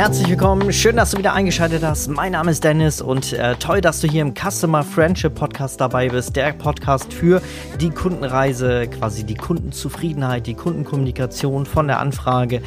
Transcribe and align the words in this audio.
Herzlich 0.00 0.30
willkommen. 0.30 0.72
Schön, 0.72 0.96
dass 0.96 1.10
du 1.10 1.18
wieder 1.18 1.34
eingeschaltet 1.34 1.82
hast. 1.82 2.08
Mein 2.08 2.32
Name 2.32 2.52
ist 2.52 2.64
Dennis 2.64 3.02
und 3.02 3.34
äh, 3.34 3.54
toll, 3.56 3.82
dass 3.82 4.00
du 4.00 4.08
hier 4.08 4.22
im 4.22 4.32
Customer 4.32 4.82
Friendship 4.82 5.34
Podcast 5.34 5.78
dabei 5.78 6.08
bist. 6.08 6.36
Der 6.36 6.54
Podcast 6.54 7.12
für 7.12 7.42
die 7.78 7.90
Kundenreise, 7.90 8.88
quasi 8.88 9.24
die 9.24 9.34
Kundenzufriedenheit, 9.34 10.46
die 10.46 10.54
Kundenkommunikation 10.54 11.66
von 11.66 11.86
der 11.86 12.00
Anfrage 12.00 12.62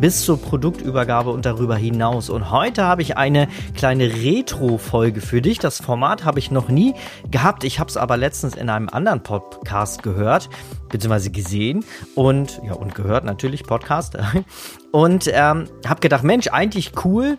bis 0.00 0.24
zur 0.24 0.40
Produktübergabe 0.40 1.30
und 1.30 1.46
darüber 1.46 1.76
hinaus. 1.76 2.30
Und 2.30 2.50
heute 2.50 2.84
habe 2.84 3.02
ich 3.02 3.16
eine 3.16 3.48
kleine 3.76 4.04
Retro-Folge 4.04 5.20
für 5.20 5.42
dich. 5.42 5.58
Das 5.58 5.80
Format 5.80 6.24
habe 6.24 6.38
ich 6.38 6.50
noch 6.50 6.68
nie 6.68 6.94
gehabt. 7.30 7.64
Ich 7.64 7.80
habe 7.80 7.90
es 7.90 7.96
aber 7.96 8.16
letztens 8.16 8.54
in 8.54 8.70
einem 8.70 8.88
anderen 8.88 9.22
Podcast 9.22 10.02
gehört, 10.02 10.48
beziehungsweise 10.88 11.30
gesehen 11.30 11.84
und 12.14 12.60
ja 12.64 12.74
und 12.74 12.94
gehört 12.94 13.24
natürlich 13.24 13.64
Podcast. 13.64 14.16
Und 14.90 15.30
ähm, 15.30 15.68
habe 15.86 16.00
gedacht, 16.00 16.24
Mensch, 16.24 16.48
eigentlich 16.48 16.92
cool 17.04 17.36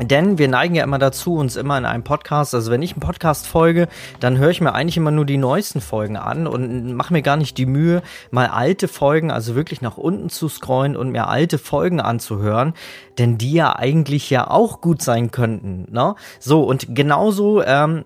denn 0.00 0.38
wir 0.38 0.48
neigen 0.48 0.74
ja 0.74 0.84
immer 0.84 0.98
dazu, 0.98 1.34
uns 1.34 1.56
immer 1.56 1.76
in 1.76 1.84
einem 1.84 2.04
Podcast, 2.04 2.54
also 2.54 2.70
wenn 2.70 2.82
ich 2.82 2.92
einen 2.92 3.00
Podcast 3.00 3.46
folge, 3.46 3.88
dann 4.20 4.38
höre 4.38 4.50
ich 4.50 4.60
mir 4.60 4.74
eigentlich 4.74 4.96
immer 4.96 5.10
nur 5.10 5.24
die 5.24 5.36
neuesten 5.38 5.80
Folgen 5.80 6.16
an 6.16 6.46
und 6.46 6.94
mache 6.94 7.12
mir 7.12 7.22
gar 7.22 7.36
nicht 7.36 7.58
die 7.58 7.66
Mühe, 7.66 8.02
mal 8.30 8.46
alte 8.46 8.86
Folgen, 8.86 9.30
also 9.30 9.54
wirklich 9.54 9.82
nach 9.82 9.96
unten 9.96 10.28
zu 10.28 10.48
scrollen 10.48 10.96
und 10.96 11.10
mir 11.10 11.28
alte 11.28 11.58
Folgen 11.58 12.00
anzuhören, 12.00 12.74
denn 13.18 13.38
die 13.38 13.52
ja 13.52 13.74
eigentlich 13.74 14.30
ja 14.30 14.48
auch 14.48 14.80
gut 14.80 15.02
sein 15.02 15.30
könnten. 15.30 15.86
Ne? 15.90 16.14
So, 16.38 16.62
und 16.62 16.94
genauso 16.94 17.62
ähm, 17.62 18.04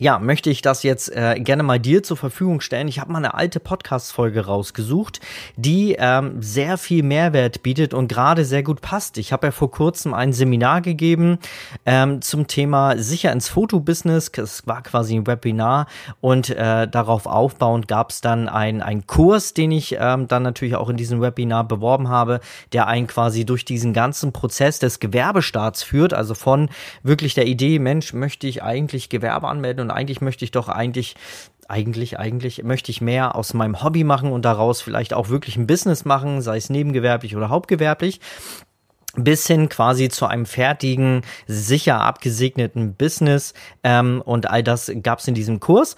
ja, 0.00 0.18
möchte 0.18 0.48
ich 0.48 0.62
das 0.62 0.82
jetzt 0.82 1.14
äh, 1.14 1.38
gerne 1.38 1.62
mal 1.62 1.78
dir 1.78 2.02
zur 2.02 2.16
Verfügung 2.16 2.62
stellen. 2.62 2.88
Ich 2.88 2.98
habe 2.98 3.12
mal 3.12 3.18
eine 3.18 3.34
alte 3.34 3.60
Podcast-Folge 3.60 4.46
rausgesucht, 4.46 5.20
die 5.56 5.94
ähm, 5.98 6.40
sehr 6.40 6.78
viel 6.78 7.02
Mehrwert 7.02 7.62
bietet 7.62 7.92
und 7.92 8.08
gerade 8.08 8.46
sehr 8.46 8.62
gut 8.62 8.80
passt. 8.80 9.18
Ich 9.18 9.30
habe 9.30 9.48
ja 9.48 9.50
vor 9.50 9.70
kurzem 9.70 10.14
ein 10.14 10.32
Seminar 10.32 10.80
gegeben 10.80 11.38
ähm, 11.84 12.22
zum 12.22 12.46
Thema 12.46 12.96
sicher 12.96 13.30
ins 13.30 13.50
Fotobusiness. 13.50 14.32
Es 14.38 14.66
war 14.66 14.82
quasi 14.82 15.16
ein 15.16 15.26
Webinar 15.26 15.86
und 16.22 16.48
äh, 16.48 16.88
darauf 16.88 17.26
aufbauend 17.26 17.86
gab 17.86 18.08
es 18.08 18.22
dann 18.22 18.48
ein, 18.48 18.80
ein 18.80 19.06
Kurs, 19.06 19.52
den 19.52 19.70
ich 19.70 19.98
ähm, 20.00 20.28
dann 20.28 20.42
natürlich 20.42 20.76
auch 20.76 20.88
in 20.88 20.96
diesem 20.96 21.20
Webinar 21.20 21.64
beworben 21.64 22.08
habe, 22.08 22.40
der 22.72 22.86
einen 22.86 23.06
quasi 23.06 23.44
durch 23.44 23.66
diesen 23.66 23.92
ganzen 23.92 24.32
Prozess 24.32 24.78
des 24.78 24.98
Gewerbestarts 24.98 25.82
führt. 25.82 26.14
Also 26.14 26.34
von 26.34 26.70
wirklich 27.02 27.34
der 27.34 27.46
Idee, 27.46 27.78
Mensch, 27.78 28.14
möchte 28.14 28.46
ich 28.46 28.62
eigentlich 28.62 29.10
Gewerbe 29.10 29.48
anmelden 29.48 29.89
eigentlich 29.90 30.20
möchte 30.20 30.44
ich 30.44 30.50
doch 30.50 30.68
eigentlich 30.68 31.14
eigentlich, 31.68 32.18
eigentlich 32.18 32.64
möchte 32.64 32.90
ich 32.90 33.00
mehr 33.00 33.36
aus 33.36 33.54
meinem 33.54 33.82
Hobby 33.82 34.02
machen 34.02 34.32
und 34.32 34.44
daraus 34.44 34.82
vielleicht 34.82 35.14
auch 35.14 35.28
wirklich 35.28 35.56
ein 35.56 35.68
Business 35.68 36.04
machen, 36.04 36.42
sei 36.42 36.56
es 36.56 36.68
nebengewerblich 36.68 37.36
oder 37.36 37.48
hauptgewerblich 37.48 38.20
bis 39.16 39.46
hin 39.46 39.68
quasi 39.68 40.08
zu 40.08 40.26
einem 40.26 40.46
fertigen, 40.46 41.22
sicher 41.46 42.00
abgesegneten 42.00 42.94
Business. 42.94 43.54
Ähm, 43.82 44.22
und 44.24 44.48
all 44.48 44.62
das 44.62 44.90
gab 45.02 45.18
es 45.18 45.28
in 45.28 45.34
diesem 45.34 45.60
Kurs. 45.60 45.96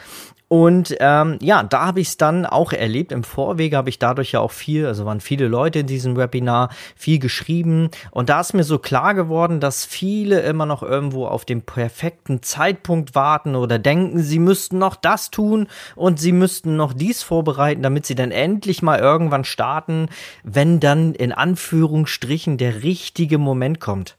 Und 0.52 0.94
ähm, 1.00 1.38
ja, 1.40 1.62
da 1.62 1.86
habe 1.86 2.00
ich 2.00 2.08
es 2.08 2.16
dann 2.18 2.44
auch 2.44 2.74
erlebt. 2.74 3.10
Im 3.10 3.24
Vorwege 3.24 3.74
habe 3.74 3.88
ich 3.88 3.98
dadurch 3.98 4.32
ja 4.32 4.40
auch 4.40 4.50
viel, 4.50 4.84
also 4.84 5.06
waren 5.06 5.22
viele 5.22 5.48
Leute 5.48 5.78
in 5.78 5.86
diesem 5.86 6.14
Webinar, 6.14 6.68
viel 6.94 7.18
geschrieben. 7.18 7.88
Und 8.10 8.28
da 8.28 8.40
ist 8.40 8.52
mir 8.52 8.62
so 8.62 8.78
klar 8.78 9.14
geworden, 9.14 9.60
dass 9.60 9.86
viele 9.86 10.40
immer 10.40 10.66
noch 10.66 10.82
irgendwo 10.82 11.26
auf 11.26 11.46
den 11.46 11.62
perfekten 11.62 12.42
Zeitpunkt 12.42 13.14
warten 13.14 13.56
oder 13.56 13.78
denken, 13.78 14.18
sie 14.18 14.38
müssten 14.38 14.76
noch 14.76 14.94
das 14.94 15.30
tun 15.30 15.68
und 15.96 16.20
sie 16.20 16.32
müssten 16.32 16.76
noch 16.76 16.92
dies 16.92 17.22
vorbereiten, 17.22 17.80
damit 17.80 18.04
sie 18.04 18.14
dann 18.14 18.30
endlich 18.30 18.82
mal 18.82 18.98
irgendwann 18.98 19.44
starten, 19.44 20.10
wenn 20.44 20.80
dann 20.80 21.14
in 21.14 21.32
Anführungsstrichen 21.32 22.58
der 22.58 22.82
richtige 22.82 23.38
Moment 23.38 23.80
kommt. 23.80 24.18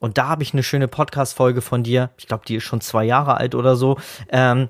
Und 0.00 0.18
da 0.18 0.28
habe 0.28 0.42
ich 0.42 0.52
eine 0.52 0.64
schöne 0.64 0.88
Podcast-Folge 0.88 1.62
von 1.62 1.82
dir. 1.82 2.10
Ich 2.18 2.26
glaube, 2.26 2.44
die 2.46 2.56
ist 2.56 2.64
schon 2.64 2.82
zwei 2.82 3.04
Jahre 3.04 3.38
alt 3.38 3.54
oder 3.54 3.74
so. 3.74 3.96
Ähm, 4.28 4.68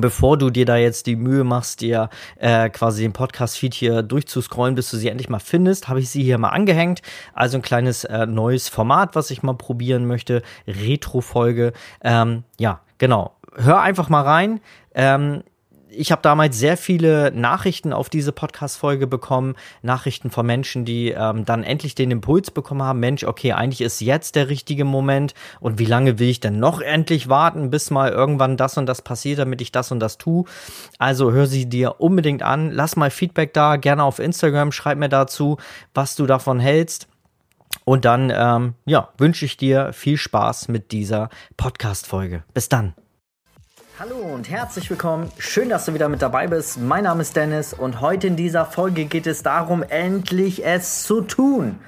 bevor 0.00 0.38
du 0.38 0.50
dir 0.50 0.64
da 0.64 0.76
jetzt 0.76 1.06
die 1.06 1.16
Mühe 1.16 1.44
machst, 1.44 1.80
dir 1.80 2.08
äh, 2.36 2.70
quasi 2.70 3.02
den 3.02 3.12
Podcast-Feed 3.12 3.74
hier 3.74 4.02
durchzuscrollen, 4.02 4.74
bis 4.74 4.90
du 4.90 4.96
sie 4.96 5.08
endlich 5.08 5.28
mal 5.28 5.38
findest, 5.38 5.88
habe 5.88 6.00
ich 6.00 6.10
sie 6.10 6.22
hier 6.22 6.38
mal 6.38 6.50
angehängt. 6.50 7.02
Also 7.34 7.58
ein 7.58 7.62
kleines 7.62 8.04
äh, 8.04 8.26
neues 8.26 8.68
Format, 8.68 9.14
was 9.14 9.30
ich 9.30 9.42
mal 9.42 9.54
probieren 9.54 10.06
möchte. 10.06 10.42
Retro-Folge. 10.66 11.72
Ähm, 12.02 12.44
ja, 12.58 12.80
genau. 12.98 13.36
Hör 13.54 13.80
einfach 13.80 14.08
mal 14.08 14.22
rein. 14.22 14.60
Ähm, 14.94 15.42
ich 15.94 16.12
habe 16.12 16.22
damals 16.22 16.58
sehr 16.58 16.76
viele 16.76 17.30
Nachrichten 17.32 17.92
auf 17.92 18.08
diese 18.08 18.32
Podcast-Folge 18.32 19.06
bekommen, 19.06 19.54
Nachrichten 19.82 20.30
von 20.30 20.46
Menschen, 20.46 20.84
die 20.84 21.10
ähm, 21.10 21.44
dann 21.44 21.64
endlich 21.64 21.94
den 21.94 22.10
Impuls 22.10 22.50
bekommen 22.50 22.82
haben, 22.82 23.00
Mensch, 23.00 23.24
okay, 23.24 23.52
eigentlich 23.52 23.80
ist 23.80 24.00
jetzt 24.00 24.34
der 24.34 24.48
richtige 24.48 24.84
Moment 24.84 25.34
und 25.60 25.78
wie 25.78 25.84
lange 25.84 26.18
will 26.18 26.28
ich 26.28 26.40
denn 26.40 26.58
noch 26.58 26.80
endlich 26.80 27.28
warten, 27.28 27.70
bis 27.70 27.90
mal 27.90 28.10
irgendwann 28.10 28.56
das 28.56 28.78
und 28.78 28.86
das 28.86 29.02
passiert, 29.02 29.38
damit 29.38 29.60
ich 29.60 29.72
das 29.72 29.92
und 29.92 30.00
das 30.00 30.18
tue. 30.18 30.44
Also 30.98 31.32
hör 31.32 31.46
sie 31.46 31.68
dir 31.68 32.00
unbedingt 32.00 32.42
an, 32.42 32.70
lass 32.70 32.96
mal 32.96 33.10
Feedback 33.10 33.52
da, 33.52 33.76
gerne 33.76 34.04
auf 34.04 34.18
Instagram, 34.18 34.72
schreib 34.72 34.98
mir 34.98 35.08
dazu, 35.08 35.58
was 35.94 36.16
du 36.16 36.26
davon 36.26 36.60
hältst. 36.60 37.08
Und 37.84 38.04
dann, 38.04 38.30
ähm, 38.34 38.74
ja, 38.84 39.08
wünsche 39.16 39.46
ich 39.46 39.56
dir 39.56 39.92
viel 39.92 40.18
Spaß 40.18 40.68
mit 40.68 40.92
dieser 40.92 41.30
Podcast-Folge. 41.56 42.44
Bis 42.52 42.68
dann. 42.68 42.94
Hallo 44.02 44.16
und 44.16 44.50
herzlich 44.50 44.90
willkommen. 44.90 45.30
Schön, 45.38 45.68
dass 45.68 45.84
du 45.84 45.94
wieder 45.94 46.08
mit 46.08 46.22
dabei 46.22 46.48
bist. 46.48 46.76
Mein 46.76 47.04
Name 47.04 47.22
ist 47.22 47.36
Dennis 47.36 47.72
und 47.72 48.00
heute 48.00 48.26
in 48.26 48.34
dieser 48.34 48.64
Folge 48.64 49.04
geht 49.04 49.28
es 49.28 49.44
darum, 49.44 49.84
endlich 49.84 50.66
es 50.66 51.04
zu 51.04 51.20
tun. 51.20 51.78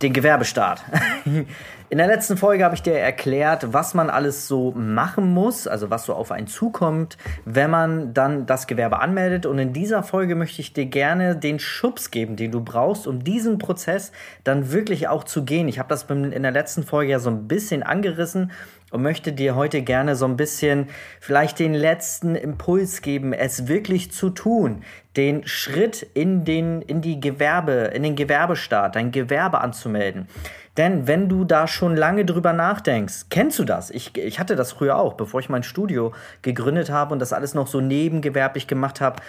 Den 0.00 0.14
Gewerbestart. 0.14 0.82
In 1.90 1.98
der 1.98 2.06
letzten 2.06 2.36
Folge 2.36 2.64
habe 2.64 2.76
ich 2.76 2.82
dir 2.82 2.96
erklärt, 2.96 3.72
was 3.72 3.94
man 3.94 4.10
alles 4.10 4.46
so 4.46 4.70
machen 4.70 5.34
muss, 5.34 5.66
also 5.66 5.90
was 5.90 6.04
so 6.04 6.14
auf 6.14 6.30
einen 6.30 6.46
zukommt, 6.46 7.18
wenn 7.44 7.68
man 7.68 8.14
dann 8.14 8.46
das 8.46 8.68
Gewerbe 8.68 9.00
anmeldet. 9.00 9.44
Und 9.44 9.58
in 9.58 9.72
dieser 9.72 10.04
Folge 10.04 10.36
möchte 10.36 10.60
ich 10.60 10.72
dir 10.72 10.86
gerne 10.86 11.34
den 11.34 11.58
Schubs 11.58 12.12
geben, 12.12 12.36
den 12.36 12.52
du 12.52 12.62
brauchst, 12.62 13.08
um 13.08 13.24
diesen 13.24 13.58
Prozess 13.58 14.12
dann 14.44 14.70
wirklich 14.70 15.08
auch 15.08 15.24
zu 15.24 15.44
gehen. 15.44 15.66
Ich 15.66 15.80
habe 15.80 15.88
das 15.88 16.04
in 16.04 16.42
der 16.42 16.52
letzten 16.52 16.84
Folge 16.84 17.10
ja 17.10 17.18
so 17.18 17.28
ein 17.28 17.48
bisschen 17.48 17.82
angerissen 17.82 18.52
und 18.90 19.02
möchte 19.02 19.32
dir 19.32 19.54
heute 19.54 19.82
gerne 19.82 20.16
so 20.16 20.24
ein 20.24 20.36
bisschen 20.36 20.88
vielleicht 21.20 21.58
den 21.58 21.74
letzten 21.74 22.34
Impuls 22.34 23.02
geben, 23.02 23.32
es 23.32 23.68
wirklich 23.68 24.12
zu 24.12 24.30
tun, 24.30 24.82
den 25.16 25.46
Schritt 25.46 26.06
in 26.14 26.44
den 26.44 26.82
in 26.82 27.00
die 27.00 27.20
Gewerbe, 27.20 27.90
in 27.94 28.02
den 28.02 28.16
Gewerbestaat, 28.16 28.96
dein 28.96 29.10
Gewerbe 29.12 29.60
anzumelden. 29.60 30.28
Denn 30.76 31.06
wenn 31.06 31.28
du 31.28 31.44
da 31.44 31.66
schon 31.66 31.96
lange 31.96 32.24
drüber 32.24 32.52
nachdenkst, 32.52 33.26
kennst 33.28 33.58
du 33.58 33.64
das? 33.64 33.90
Ich, 33.90 34.16
ich 34.16 34.38
hatte 34.38 34.54
das 34.54 34.72
früher 34.72 34.96
auch, 34.96 35.14
bevor 35.14 35.40
ich 35.40 35.48
mein 35.48 35.64
Studio 35.64 36.12
gegründet 36.42 36.90
habe 36.90 37.12
und 37.12 37.18
das 37.18 37.32
alles 37.32 37.54
noch 37.54 37.66
so 37.66 37.80
nebengewerblich 37.80 38.66
gemacht 38.66 39.00
habe, 39.00 39.20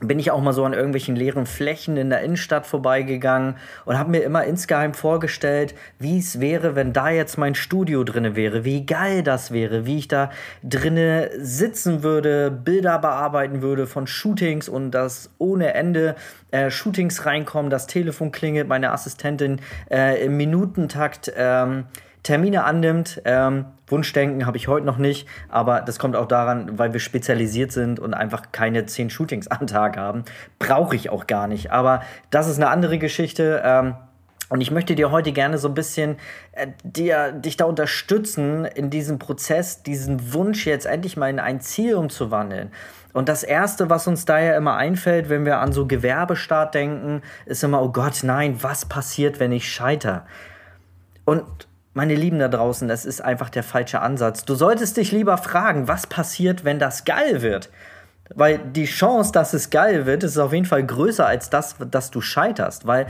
bin 0.00 0.18
ich 0.18 0.30
auch 0.30 0.42
mal 0.42 0.52
so 0.52 0.64
an 0.64 0.74
irgendwelchen 0.74 1.16
leeren 1.16 1.46
Flächen 1.46 1.96
in 1.96 2.10
der 2.10 2.20
Innenstadt 2.20 2.66
vorbeigegangen 2.66 3.56
und 3.86 3.98
habe 3.98 4.10
mir 4.10 4.22
immer 4.24 4.44
insgeheim 4.44 4.92
vorgestellt, 4.92 5.74
wie 5.98 6.18
es 6.18 6.38
wäre, 6.38 6.76
wenn 6.76 6.92
da 6.92 7.08
jetzt 7.08 7.38
mein 7.38 7.54
Studio 7.54 8.04
drinne 8.04 8.36
wäre, 8.36 8.64
wie 8.64 8.84
geil 8.84 9.22
das 9.22 9.52
wäre, 9.52 9.86
wie 9.86 9.96
ich 9.96 10.08
da 10.08 10.30
drinne 10.62 11.30
sitzen 11.38 12.02
würde, 12.02 12.50
Bilder 12.50 12.98
bearbeiten 12.98 13.62
würde 13.62 13.86
von 13.86 14.06
Shootings 14.06 14.68
und 14.68 14.90
das 14.90 15.30
ohne 15.38 15.72
Ende 15.72 16.14
äh, 16.50 16.70
Shootings 16.70 17.24
reinkommen, 17.24 17.70
das 17.70 17.86
Telefon 17.86 18.32
klingelt, 18.32 18.68
meine 18.68 18.92
Assistentin 18.92 19.60
äh, 19.90 20.22
im 20.22 20.36
Minutentakt 20.36 21.32
ähm, 21.34 21.84
Termine 22.26 22.64
annimmt. 22.64 23.22
Ähm, 23.24 23.66
Wunschdenken 23.86 24.46
habe 24.46 24.56
ich 24.56 24.66
heute 24.66 24.84
noch 24.84 24.98
nicht, 24.98 25.28
aber 25.48 25.80
das 25.80 26.00
kommt 26.00 26.16
auch 26.16 26.26
daran, 26.26 26.76
weil 26.76 26.92
wir 26.92 26.98
spezialisiert 26.98 27.70
sind 27.70 28.00
und 28.00 28.14
einfach 28.14 28.50
keine 28.50 28.84
zehn 28.86 29.10
Shootings 29.10 29.46
am 29.46 29.68
Tag 29.68 29.96
haben. 29.96 30.24
Brauche 30.58 30.96
ich 30.96 31.08
auch 31.08 31.28
gar 31.28 31.46
nicht. 31.46 31.70
Aber 31.70 32.02
das 32.30 32.48
ist 32.48 32.56
eine 32.56 32.68
andere 32.68 32.98
Geschichte. 32.98 33.62
Ähm, 33.64 33.94
und 34.48 34.60
ich 34.60 34.72
möchte 34.72 34.96
dir 34.96 35.12
heute 35.12 35.30
gerne 35.30 35.56
so 35.58 35.68
ein 35.68 35.74
bisschen 35.74 36.16
äh, 36.50 36.66
dir, 36.82 37.30
dich 37.30 37.56
da 37.56 37.64
unterstützen 37.64 38.64
in 38.64 38.90
diesem 38.90 39.20
Prozess, 39.20 39.84
diesen 39.84 40.32
Wunsch 40.32 40.66
jetzt 40.66 40.86
endlich 40.86 41.16
mal 41.16 41.30
in 41.30 41.38
ein 41.38 41.60
Ziel 41.60 41.94
umzuwandeln. 41.94 42.72
Und 43.12 43.28
das 43.28 43.44
Erste, 43.44 43.88
was 43.88 44.08
uns 44.08 44.24
da 44.24 44.40
ja 44.40 44.56
immer 44.56 44.74
einfällt, 44.74 45.28
wenn 45.28 45.44
wir 45.44 45.58
an 45.58 45.70
so 45.70 45.86
Gewerbestart 45.86 46.74
denken, 46.74 47.22
ist 47.44 47.62
immer, 47.62 47.82
oh 47.82 47.92
Gott, 47.92 48.24
nein, 48.24 48.56
was 48.62 48.84
passiert, 48.84 49.38
wenn 49.38 49.52
ich 49.52 49.70
scheitere? 49.72 50.22
Und 51.24 51.44
meine 51.96 52.14
Lieben 52.14 52.38
da 52.38 52.48
draußen, 52.48 52.88
das 52.88 53.06
ist 53.06 53.22
einfach 53.22 53.48
der 53.48 53.62
falsche 53.62 54.00
Ansatz. 54.00 54.44
Du 54.44 54.54
solltest 54.54 54.98
dich 54.98 55.12
lieber 55.12 55.38
fragen, 55.38 55.88
was 55.88 56.06
passiert, 56.06 56.62
wenn 56.62 56.78
das 56.78 57.06
geil 57.06 57.40
wird? 57.40 57.70
Weil 58.34 58.58
die 58.58 58.84
Chance, 58.84 59.32
dass 59.32 59.54
es 59.54 59.70
geil 59.70 60.04
wird, 60.04 60.22
ist 60.22 60.36
auf 60.36 60.52
jeden 60.52 60.66
Fall 60.66 60.84
größer 60.84 61.26
als 61.26 61.48
das, 61.48 61.76
dass 61.90 62.10
du 62.10 62.20
scheiterst. 62.20 62.86
Weil 62.86 63.06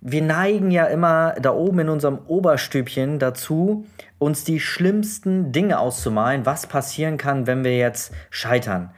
wir 0.00 0.22
neigen 0.22 0.70
ja 0.70 0.84
immer 0.84 1.34
da 1.42 1.52
oben 1.52 1.80
in 1.80 1.88
unserem 1.88 2.20
Oberstübchen 2.28 3.18
dazu, 3.18 3.86
uns 4.18 4.44
die 4.44 4.60
schlimmsten 4.60 5.50
Dinge 5.50 5.80
auszumalen, 5.80 6.46
was 6.46 6.68
passieren 6.68 7.16
kann, 7.16 7.48
wenn 7.48 7.64
wir 7.64 7.76
jetzt 7.76 8.12
scheitern. 8.30 8.90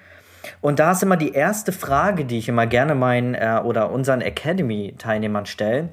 Und 0.61 0.81
da 0.81 0.93
ist 0.93 1.02
immer 1.02 1.16
die 1.16 1.32
erste 1.32 1.72
Frage, 1.72 2.26
die 2.26 2.37
ich 2.37 2.49
immer 2.50 2.66
gerne 2.66 2.94
meinen 2.94 3.34
äh, 3.34 3.62
oder 3.64 3.90
unseren 3.90 4.20
Academy-Teilnehmern 4.20 5.46
stelle 5.46 5.88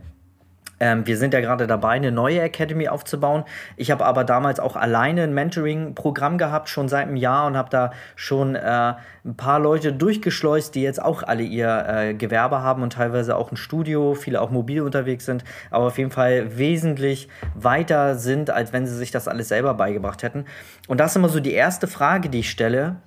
Ähm, 0.79 1.07
wir 1.07 1.17
sind 1.17 1.33
ja 1.33 1.41
gerade 1.41 1.67
dabei, 1.67 1.91
eine 1.91 2.11
neue 2.11 2.41
Academy 2.41 2.87
aufzubauen. 2.87 3.43
Ich 3.77 3.91
habe 3.91 4.05
aber 4.05 4.23
damals 4.23 4.59
auch 4.59 4.75
alleine 4.75 5.23
ein 5.23 5.33
Mentoring-Programm 5.33 6.37
gehabt, 6.37 6.69
schon 6.69 6.89
seit 6.89 7.07
einem 7.07 7.15
Jahr 7.15 7.47
und 7.47 7.57
habe 7.57 7.69
da 7.69 7.91
schon 8.15 8.55
äh, 8.55 8.93
ein 9.25 9.35
paar 9.37 9.59
Leute 9.59 9.93
durchgeschleust, 9.93 10.75
die 10.75 10.81
jetzt 10.81 11.01
auch 11.01 11.23
alle 11.23 11.43
ihr 11.43 11.85
äh, 11.87 12.13
Gewerbe 12.13 12.61
haben 12.61 12.83
und 12.83 12.93
teilweise 12.93 13.35
auch 13.35 13.51
ein 13.51 13.57
Studio, 13.57 14.13
viele 14.13 14.41
auch 14.41 14.51
mobil 14.51 14.81
unterwegs 14.81 15.25
sind, 15.25 15.43
aber 15.71 15.85
auf 15.85 15.97
jeden 15.97 16.11
Fall 16.11 16.57
wesentlich 16.57 17.29
weiter 17.55 18.15
sind, 18.15 18.49
als 18.49 18.73
wenn 18.73 18.85
sie 18.85 18.95
sich 18.95 19.11
das 19.11 19.27
alles 19.27 19.47
selber 19.47 19.73
beigebracht 19.73 20.23
hätten. 20.23 20.45
Und 20.87 20.99
das 20.99 21.11
ist 21.11 21.15
immer 21.17 21.29
so 21.29 21.39
die 21.39 21.53
erste 21.53 21.87
Frage, 21.87 22.29
die 22.29 22.39
ich 22.39 22.49
stelle. 22.49 22.97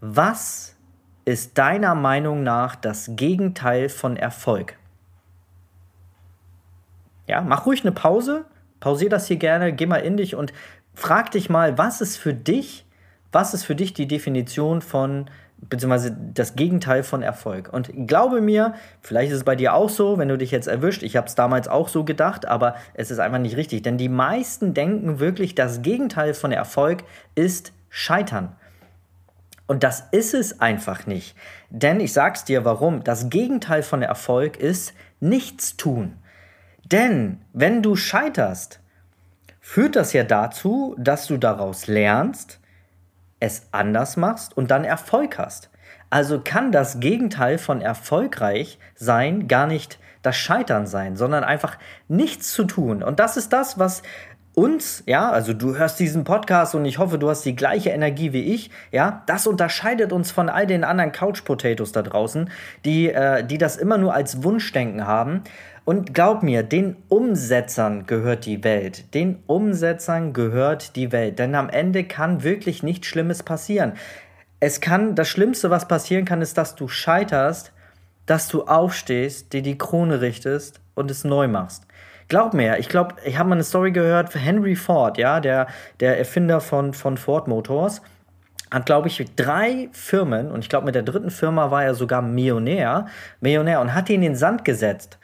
Was 0.00 0.76
ist 1.24 1.58
deiner 1.58 1.94
Meinung 1.94 2.42
nach 2.42 2.74
das 2.74 3.10
Gegenteil 3.14 3.88
von 3.88 4.16
Erfolg? 4.16 4.79
Ja, 7.30 7.42
mach 7.42 7.64
ruhig 7.64 7.82
eine 7.82 7.92
Pause, 7.92 8.44
pausier 8.80 9.08
das 9.08 9.28
hier 9.28 9.36
gerne, 9.36 9.72
geh 9.72 9.86
mal 9.86 9.98
in 9.98 10.16
dich 10.16 10.34
und 10.34 10.52
frag 10.94 11.30
dich 11.30 11.48
mal, 11.48 11.78
was 11.78 12.00
ist 12.00 12.16
für 12.16 12.34
dich, 12.34 12.86
was 13.30 13.54
ist 13.54 13.62
für 13.62 13.76
dich 13.76 13.94
die 13.94 14.08
Definition 14.08 14.82
von 14.82 15.30
beziehungsweise 15.60 16.10
das 16.34 16.56
Gegenteil 16.56 17.04
von 17.04 17.22
Erfolg. 17.22 17.72
Und 17.72 18.08
glaube 18.08 18.40
mir, 18.40 18.74
vielleicht 19.00 19.30
ist 19.30 19.36
es 19.36 19.44
bei 19.44 19.54
dir 19.54 19.74
auch 19.74 19.90
so, 19.90 20.18
wenn 20.18 20.26
du 20.26 20.38
dich 20.38 20.50
jetzt 20.50 20.66
erwischt. 20.66 21.04
Ich 21.04 21.16
habe 21.16 21.28
es 21.28 21.36
damals 21.36 21.68
auch 21.68 21.86
so 21.86 22.02
gedacht, 22.02 22.46
aber 22.46 22.74
es 22.94 23.12
ist 23.12 23.20
einfach 23.20 23.38
nicht 23.38 23.56
richtig. 23.56 23.82
Denn 23.82 23.96
die 23.96 24.08
meisten 24.08 24.74
denken 24.74 25.20
wirklich, 25.20 25.54
das 25.54 25.82
Gegenteil 25.82 26.34
von 26.34 26.50
Erfolg 26.50 27.04
ist 27.36 27.72
Scheitern. 27.90 28.56
Und 29.68 29.84
das 29.84 30.02
ist 30.10 30.34
es 30.34 30.60
einfach 30.60 31.06
nicht. 31.06 31.36
Denn 31.68 32.00
ich 32.00 32.12
sag's 32.12 32.44
dir 32.44 32.64
warum. 32.64 33.04
Das 33.04 33.30
Gegenteil 33.30 33.84
von 33.84 34.02
Erfolg 34.02 34.56
ist 34.56 34.94
nichts 35.20 35.76
tun. 35.76 36.16
Denn 36.84 37.40
wenn 37.52 37.82
du 37.82 37.96
scheiterst, 37.96 38.80
führt 39.60 39.96
das 39.96 40.12
ja 40.12 40.24
dazu, 40.24 40.96
dass 40.98 41.26
du 41.26 41.36
daraus 41.36 41.86
lernst, 41.86 42.60
es 43.38 43.68
anders 43.72 44.16
machst 44.16 44.56
und 44.56 44.70
dann 44.70 44.84
Erfolg 44.84 45.38
hast. 45.38 45.70
Also 46.10 46.40
kann 46.40 46.72
das 46.72 47.00
Gegenteil 47.00 47.56
von 47.56 47.80
erfolgreich 47.80 48.78
sein 48.96 49.48
gar 49.48 49.66
nicht 49.66 49.98
das 50.22 50.36
Scheitern 50.36 50.86
sein, 50.86 51.16
sondern 51.16 51.44
einfach 51.44 51.78
nichts 52.08 52.52
zu 52.52 52.64
tun. 52.64 53.02
Und 53.02 53.20
das 53.20 53.36
ist 53.36 53.52
das, 53.52 53.78
was 53.78 54.02
uns, 54.54 55.04
ja, 55.06 55.30
also 55.30 55.52
du 55.52 55.76
hörst 55.76 56.00
diesen 56.00 56.24
Podcast 56.24 56.74
und 56.74 56.84
ich 56.84 56.98
hoffe, 56.98 57.18
du 57.18 57.30
hast 57.30 57.42
die 57.44 57.54
gleiche 57.54 57.90
Energie 57.90 58.32
wie 58.32 58.52
ich, 58.52 58.70
ja, 58.90 59.22
das 59.26 59.46
unterscheidet 59.46 60.12
uns 60.12 60.32
von 60.32 60.48
all 60.48 60.66
den 60.66 60.84
anderen 60.84 61.12
Couch 61.12 61.44
Potatoes 61.44 61.92
da 61.92 62.02
draußen, 62.02 62.50
die, 62.84 63.10
äh, 63.10 63.44
die 63.44 63.58
das 63.58 63.76
immer 63.76 63.96
nur 63.96 64.12
als 64.12 64.42
Wunschdenken 64.42 65.06
haben. 65.06 65.42
Und 65.84 66.14
glaub 66.14 66.42
mir, 66.42 66.62
den 66.62 66.96
Umsetzern 67.08 68.06
gehört 68.06 68.46
die 68.46 68.62
Welt. 68.64 69.14
Den 69.14 69.42
Umsetzern 69.46 70.32
gehört 70.32 70.94
die 70.96 71.10
Welt. 71.12 71.38
Denn 71.38 71.54
am 71.54 71.68
Ende 71.68 72.04
kann 72.04 72.42
wirklich 72.42 72.82
nichts 72.82 73.06
Schlimmes 73.06 73.42
passieren. 73.42 73.94
Es 74.60 74.80
kann, 74.80 75.14
das 75.14 75.28
Schlimmste, 75.28 75.70
was 75.70 75.88
passieren 75.88 76.24
kann, 76.24 76.42
ist, 76.42 76.58
dass 76.58 76.74
du 76.74 76.86
scheiterst, 76.86 77.72
dass 78.26 78.48
du 78.48 78.64
aufstehst, 78.64 79.52
dir 79.52 79.62
die 79.62 79.78
Krone 79.78 80.20
richtest 80.20 80.80
und 80.94 81.10
es 81.10 81.24
neu 81.24 81.48
machst. 81.48 81.86
Glaub 82.28 82.54
mir, 82.54 82.78
ich 82.78 82.88
glaube, 82.88 83.16
ich 83.24 83.38
habe 83.38 83.48
mal 83.48 83.56
eine 83.56 83.64
Story 83.64 83.90
gehört, 83.90 84.34
Henry 84.36 84.76
Ford, 84.76 85.18
ja, 85.18 85.40
der, 85.40 85.66
der 85.98 86.16
Erfinder 86.18 86.60
von, 86.60 86.94
von 86.94 87.16
Ford 87.16 87.48
Motors, 87.48 88.02
hat, 88.70 88.86
glaube 88.86 89.08
ich, 89.08 89.24
drei 89.34 89.88
Firmen 89.90 90.52
und 90.52 90.60
ich 90.60 90.68
glaube, 90.68 90.86
mit 90.86 90.94
der 90.94 91.02
dritten 91.02 91.30
Firma 91.30 91.72
war 91.72 91.82
er 91.82 91.96
sogar 91.96 92.22
Millionär, 92.22 93.06
Millionär 93.40 93.80
und 93.80 93.94
hat 93.94 94.08
die 94.08 94.14
in 94.14 94.20
den 94.20 94.36
Sand 94.36 94.64
gesetzt 94.64 95.18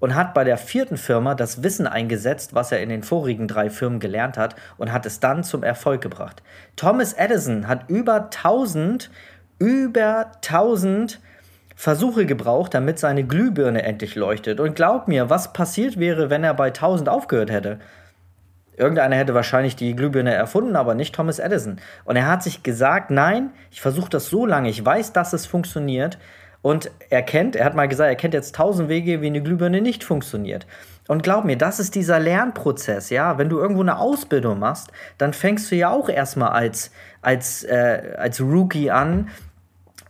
und 0.00 0.14
hat 0.16 0.34
bei 0.34 0.42
der 0.42 0.58
vierten 0.58 0.96
Firma 0.96 1.34
das 1.34 1.62
Wissen 1.62 1.86
eingesetzt, 1.86 2.54
was 2.54 2.72
er 2.72 2.82
in 2.82 2.88
den 2.88 3.04
vorigen 3.04 3.46
drei 3.46 3.70
Firmen 3.70 4.00
gelernt 4.00 4.36
hat 4.36 4.56
und 4.78 4.92
hat 4.92 5.06
es 5.06 5.20
dann 5.20 5.44
zum 5.44 5.62
Erfolg 5.62 6.00
gebracht. 6.00 6.42
Thomas 6.74 7.12
Edison 7.12 7.68
hat 7.68 7.88
über 7.88 8.24
1000, 8.24 9.10
über 9.58 10.32
1000 10.36 11.20
Versuche 11.76 12.26
gebraucht, 12.26 12.74
damit 12.74 12.98
seine 12.98 13.24
Glühbirne 13.24 13.82
endlich 13.82 14.14
leuchtet. 14.14 14.60
Und 14.60 14.74
glaub 14.74 15.08
mir, 15.08 15.30
was 15.30 15.54
passiert 15.54 15.98
wäre, 15.98 16.28
wenn 16.28 16.44
er 16.44 16.52
bei 16.52 16.66
1000 16.66 17.08
aufgehört 17.08 17.50
hätte? 17.50 17.78
Irgendeiner 18.76 19.16
hätte 19.16 19.34
wahrscheinlich 19.34 19.76
die 19.76 19.94
Glühbirne 19.94 20.32
erfunden, 20.32 20.76
aber 20.76 20.94
nicht 20.94 21.14
Thomas 21.14 21.38
Edison. 21.38 21.78
Und 22.04 22.16
er 22.16 22.26
hat 22.26 22.42
sich 22.42 22.62
gesagt, 22.62 23.10
nein, 23.10 23.50
ich 23.70 23.80
versuche 23.80 24.10
das 24.10 24.28
so 24.28 24.46
lange, 24.46 24.70
ich 24.70 24.84
weiß, 24.84 25.12
dass 25.12 25.32
es 25.32 25.46
funktioniert. 25.46 26.18
Und 26.62 26.90
er 27.08 27.22
kennt, 27.22 27.56
er 27.56 27.64
hat 27.64 27.74
mal 27.74 27.88
gesagt, 27.88 28.08
er 28.08 28.16
kennt 28.16 28.34
jetzt 28.34 28.54
tausend 28.54 28.88
Wege, 28.88 29.22
wie 29.22 29.26
eine 29.26 29.42
Glühbirne 29.42 29.80
nicht 29.80 30.04
funktioniert. 30.04 30.66
Und 31.08 31.22
glaub 31.22 31.44
mir, 31.44 31.56
das 31.56 31.80
ist 31.80 31.94
dieser 31.94 32.20
Lernprozess, 32.20 33.10
ja. 33.10 33.38
Wenn 33.38 33.48
du 33.48 33.58
irgendwo 33.58 33.82
eine 33.82 33.98
Ausbildung 33.98 34.58
machst, 34.58 34.92
dann 35.18 35.32
fängst 35.32 35.70
du 35.70 35.76
ja 35.76 35.90
auch 35.90 36.08
erstmal 36.08 36.50
als, 36.50 36.92
als, 37.22 37.64
äh, 37.64 38.14
als 38.16 38.40
Rookie 38.40 38.90
an, 38.90 39.28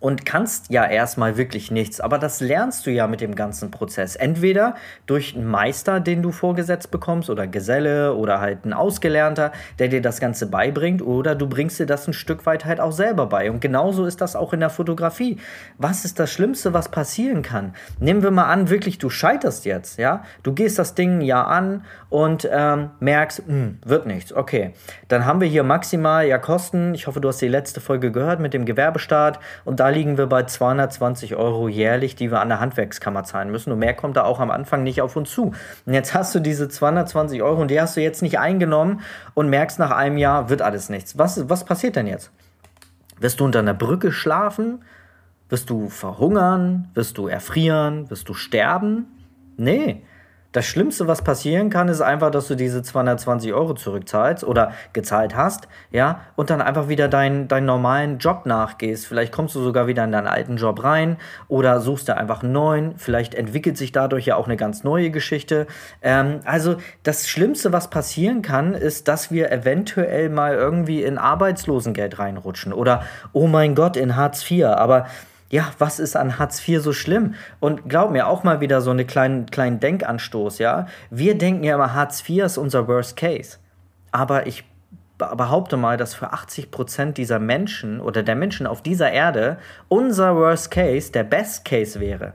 und 0.00 0.24
kannst 0.24 0.70
ja 0.70 0.86
erstmal 0.86 1.36
wirklich 1.36 1.70
nichts. 1.70 2.00
Aber 2.00 2.18
das 2.18 2.40
lernst 2.40 2.86
du 2.86 2.90
ja 2.90 3.06
mit 3.06 3.20
dem 3.20 3.34
ganzen 3.34 3.70
Prozess. 3.70 4.16
Entweder 4.16 4.74
durch 5.06 5.36
einen 5.36 5.46
Meister, 5.46 6.00
den 6.00 6.22
du 6.22 6.32
vorgesetzt 6.32 6.90
bekommst, 6.90 7.30
oder 7.30 7.46
Geselle 7.46 8.14
oder 8.14 8.40
halt 8.40 8.64
ein 8.64 8.72
Ausgelernter, 8.72 9.52
der 9.78 9.88
dir 9.88 10.00
das 10.00 10.18
Ganze 10.18 10.46
beibringt, 10.46 11.02
oder 11.02 11.34
du 11.34 11.46
bringst 11.46 11.78
dir 11.78 11.86
das 11.86 12.08
ein 12.08 12.14
Stück 12.14 12.46
weit 12.46 12.64
halt 12.64 12.80
auch 12.80 12.92
selber 12.92 13.26
bei. 13.26 13.50
Und 13.50 13.60
genauso 13.60 14.06
ist 14.06 14.20
das 14.22 14.36
auch 14.36 14.52
in 14.54 14.60
der 14.60 14.70
Fotografie. 14.70 15.38
Was 15.76 16.04
ist 16.04 16.18
das 16.18 16.32
Schlimmste, 16.32 16.72
was 16.72 16.88
passieren 16.88 17.42
kann? 17.42 17.74
Nehmen 17.98 18.22
wir 18.22 18.30
mal 18.30 18.46
an, 18.46 18.70
wirklich, 18.70 18.98
du 18.98 19.10
scheiterst 19.10 19.66
jetzt, 19.66 19.98
ja? 19.98 20.24
Du 20.42 20.54
gehst 20.54 20.78
das 20.78 20.94
Ding 20.94 21.20
Jahr 21.20 21.48
an 21.48 21.84
und 22.08 22.48
ähm, 22.50 22.90
merkst, 23.00 23.46
mh, 23.46 23.54
hm, 23.54 23.78
wird 23.84 24.06
nichts. 24.06 24.32
Okay, 24.32 24.72
dann 25.08 25.26
haben 25.26 25.42
wir 25.42 25.48
hier 25.48 25.62
maximal 25.62 26.26
ja 26.26 26.38
Kosten. 26.38 26.94
Ich 26.94 27.06
hoffe, 27.06 27.20
du 27.20 27.28
hast 27.28 27.40
die 27.40 27.48
letzte 27.48 27.80
Folge 27.80 28.10
gehört 28.10 28.40
mit 28.40 28.54
dem 28.54 28.64
Gewerbestaat 28.64 29.38
und 29.64 29.80
da 29.80 29.89
liegen 29.90 30.16
wir 30.16 30.26
bei 30.26 30.44
220 30.44 31.36
Euro 31.36 31.68
jährlich, 31.68 32.16
die 32.16 32.30
wir 32.30 32.40
an 32.40 32.48
der 32.48 32.60
Handwerkskammer 32.60 33.24
zahlen 33.24 33.50
müssen. 33.50 33.72
Und 33.72 33.78
mehr 33.78 33.94
kommt 33.94 34.16
da 34.16 34.24
auch 34.24 34.40
am 34.40 34.50
Anfang 34.50 34.82
nicht 34.82 35.02
auf 35.02 35.16
uns 35.16 35.30
zu. 35.30 35.52
Und 35.86 35.94
jetzt 35.94 36.14
hast 36.14 36.34
du 36.34 36.40
diese 36.40 36.68
220 36.68 37.42
Euro 37.42 37.60
und 37.60 37.70
die 37.70 37.80
hast 37.80 37.96
du 37.96 38.00
jetzt 38.00 38.22
nicht 38.22 38.38
eingenommen 38.38 39.00
und 39.34 39.48
merkst 39.48 39.78
nach 39.78 39.90
einem 39.90 40.16
Jahr, 40.16 40.48
wird 40.48 40.62
alles 40.62 40.88
nichts. 40.88 41.18
Was, 41.18 41.48
was 41.48 41.64
passiert 41.64 41.96
denn 41.96 42.06
jetzt? 42.06 42.30
Wirst 43.18 43.40
du 43.40 43.44
unter 43.44 43.58
einer 43.58 43.74
Brücke 43.74 44.12
schlafen? 44.12 44.82
Wirst 45.50 45.68
du 45.68 45.88
verhungern? 45.88 46.88
Wirst 46.94 47.18
du 47.18 47.28
erfrieren? 47.28 48.08
Wirst 48.08 48.28
du 48.28 48.34
sterben? 48.34 49.06
Nee. 49.56 50.02
Das 50.52 50.66
Schlimmste, 50.66 51.06
was 51.06 51.22
passieren 51.22 51.70
kann, 51.70 51.88
ist 51.88 52.00
einfach, 52.00 52.32
dass 52.32 52.48
du 52.48 52.56
diese 52.56 52.82
220 52.82 53.52
Euro 53.52 53.74
zurückzahlst 53.74 54.42
oder 54.42 54.72
gezahlt 54.92 55.36
hast, 55.36 55.68
ja, 55.92 56.22
und 56.34 56.50
dann 56.50 56.60
einfach 56.60 56.88
wieder 56.88 57.06
deinen, 57.06 57.46
deinen 57.46 57.66
normalen 57.66 58.18
Job 58.18 58.46
nachgehst. 58.46 59.06
Vielleicht 59.06 59.32
kommst 59.32 59.54
du 59.54 59.62
sogar 59.62 59.86
wieder 59.86 60.02
in 60.02 60.10
deinen 60.10 60.26
alten 60.26 60.56
Job 60.56 60.82
rein 60.82 61.18
oder 61.46 61.80
suchst 61.80 62.08
dir 62.08 62.16
einfach 62.16 62.42
einen 62.42 62.52
neuen. 62.52 62.98
Vielleicht 62.98 63.34
entwickelt 63.34 63.76
sich 63.76 63.92
dadurch 63.92 64.26
ja 64.26 64.34
auch 64.34 64.46
eine 64.46 64.56
ganz 64.56 64.82
neue 64.82 65.10
Geschichte. 65.10 65.68
Ähm, 66.02 66.40
also 66.44 66.76
das 67.04 67.28
Schlimmste, 67.28 67.72
was 67.72 67.88
passieren 67.88 68.42
kann, 68.42 68.74
ist, 68.74 69.06
dass 69.06 69.30
wir 69.30 69.52
eventuell 69.52 70.30
mal 70.30 70.54
irgendwie 70.54 71.04
in 71.04 71.16
Arbeitslosengeld 71.16 72.18
reinrutschen 72.18 72.72
oder, 72.72 73.04
oh 73.32 73.46
mein 73.46 73.76
Gott, 73.76 73.96
in 73.96 74.16
Hartz 74.16 74.50
IV. 74.50 74.64
Aber 74.64 75.06
ja, 75.50 75.72
was 75.78 75.98
ist 75.98 76.16
an 76.16 76.38
Hartz 76.38 76.66
IV 76.66 76.80
so 76.80 76.92
schlimm? 76.92 77.34
Und 77.58 77.88
glaub 77.88 78.12
mir, 78.12 78.28
auch 78.28 78.44
mal 78.44 78.60
wieder 78.60 78.80
so 78.80 78.90
einen 78.90 79.06
kleinen, 79.06 79.46
kleinen 79.46 79.80
Denkanstoß, 79.80 80.58
ja. 80.58 80.86
Wir 81.10 81.36
denken 81.36 81.64
ja 81.64 81.74
immer, 81.74 81.92
Hartz 81.92 82.22
IV 82.28 82.44
ist 82.44 82.56
unser 82.56 82.86
Worst 82.86 83.16
Case. 83.16 83.58
Aber 84.12 84.46
ich 84.46 84.64
behaupte 85.18 85.76
mal, 85.76 85.96
dass 85.96 86.14
für 86.14 86.32
80 86.32 86.70
Prozent 86.70 87.18
dieser 87.18 87.38
Menschen 87.38 88.00
oder 88.00 88.22
der 88.22 88.36
Menschen 88.36 88.66
auf 88.66 88.80
dieser 88.80 89.10
Erde 89.10 89.58
unser 89.88 90.36
Worst 90.36 90.70
Case 90.70 91.12
der 91.12 91.24
Best 91.24 91.64
Case 91.64 92.00
wäre. 92.00 92.32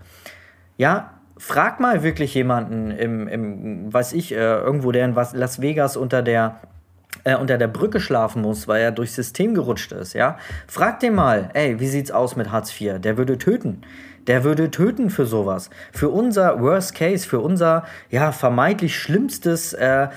Ja, 0.77 1.12
frag 1.38 1.79
mal 1.79 2.03
wirklich 2.03 2.34
jemanden 2.36 2.91
im, 2.91 3.27
im 3.27 3.93
weiß 3.93 4.13
ich, 4.13 4.34
äh, 4.34 4.38
irgendwo, 4.38 4.91
der 4.91 5.05
in 5.05 5.15
Las 5.15 5.62
Vegas 5.62 5.98
unter 5.98 6.22
der 6.22 6.60
äh, 7.25 7.36
unter 7.36 7.58
der 7.58 7.67
Brücke 7.67 8.00
schlafen 8.00 8.41
muss, 8.41 8.70
weil 8.70 8.82
er 8.82 8.91
durchs 8.91 9.15
System 9.15 9.53
gerutscht 9.53 9.91
ist, 9.91 10.13
ja, 10.13 10.38
frag 10.67 11.01
den 11.01 11.15
mal, 11.15 11.50
ey, 11.53 11.79
wie 11.79 11.88
sieht's 11.88 12.12
aus 12.12 12.38
mit 12.38 12.51
Hartz 12.51 12.79
IV? 12.79 13.00
Der 13.00 13.17
würde 13.17 13.38
töten. 13.38 13.82
Der 14.27 14.44
würde 14.44 14.72
töten 14.72 15.10
für 15.10 15.25
sowas. 15.25 15.70
Für 15.91 16.10
unser 16.10 16.62
Worst 16.62 16.96
Case, 16.96 17.27
für 17.27 17.39
unser, 17.39 17.84
ja, 18.10 18.32
vermeintlich 18.32 18.98
schlimmstes 18.98 19.74
äh, 19.74 20.08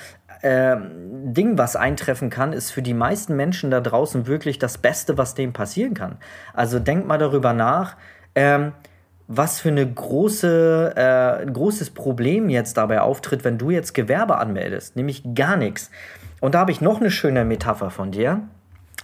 äh, 0.42 0.76
Ding, 0.76 1.58
was 1.58 1.76
eintreffen 1.76 2.30
kann, 2.30 2.52
ist 2.52 2.70
für 2.70 2.82
die 2.82 2.94
meisten 2.94 3.36
Menschen 3.36 3.70
da 3.70 3.80
draußen 3.80 4.26
wirklich 4.26 4.58
das 4.58 4.78
Beste, 4.78 5.18
was 5.18 5.34
dem 5.34 5.52
passieren 5.52 5.94
kann. 5.94 6.18
Also 6.54 6.78
denk 6.78 7.06
mal 7.06 7.18
darüber 7.18 7.52
nach, 7.52 7.96
ähm, 8.34 8.72
was 9.26 9.60
für 9.60 9.68
eine 9.68 9.86
große, 9.86 10.94
äh, 10.96 11.42
ein 11.42 11.52
großes 11.52 11.90
Problem 11.90 12.48
jetzt 12.48 12.76
dabei 12.76 13.00
auftritt, 13.00 13.44
wenn 13.44 13.58
du 13.58 13.70
jetzt 13.70 13.92
Gewerbe 13.92 14.38
anmeldest, 14.38 14.96
nämlich 14.96 15.22
gar 15.34 15.56
nichts. 15.56 15.90
Und 16.40 16.54
da 16.54 16.60
habe 16.60 16.70
ich 16.70 16.80
noch 16.80 17.00
eine 17.00 17.10
schöne 17.10 17.44
Metapher 17.44 17.90
von 17.90 18.10
dir. 18.10 18.42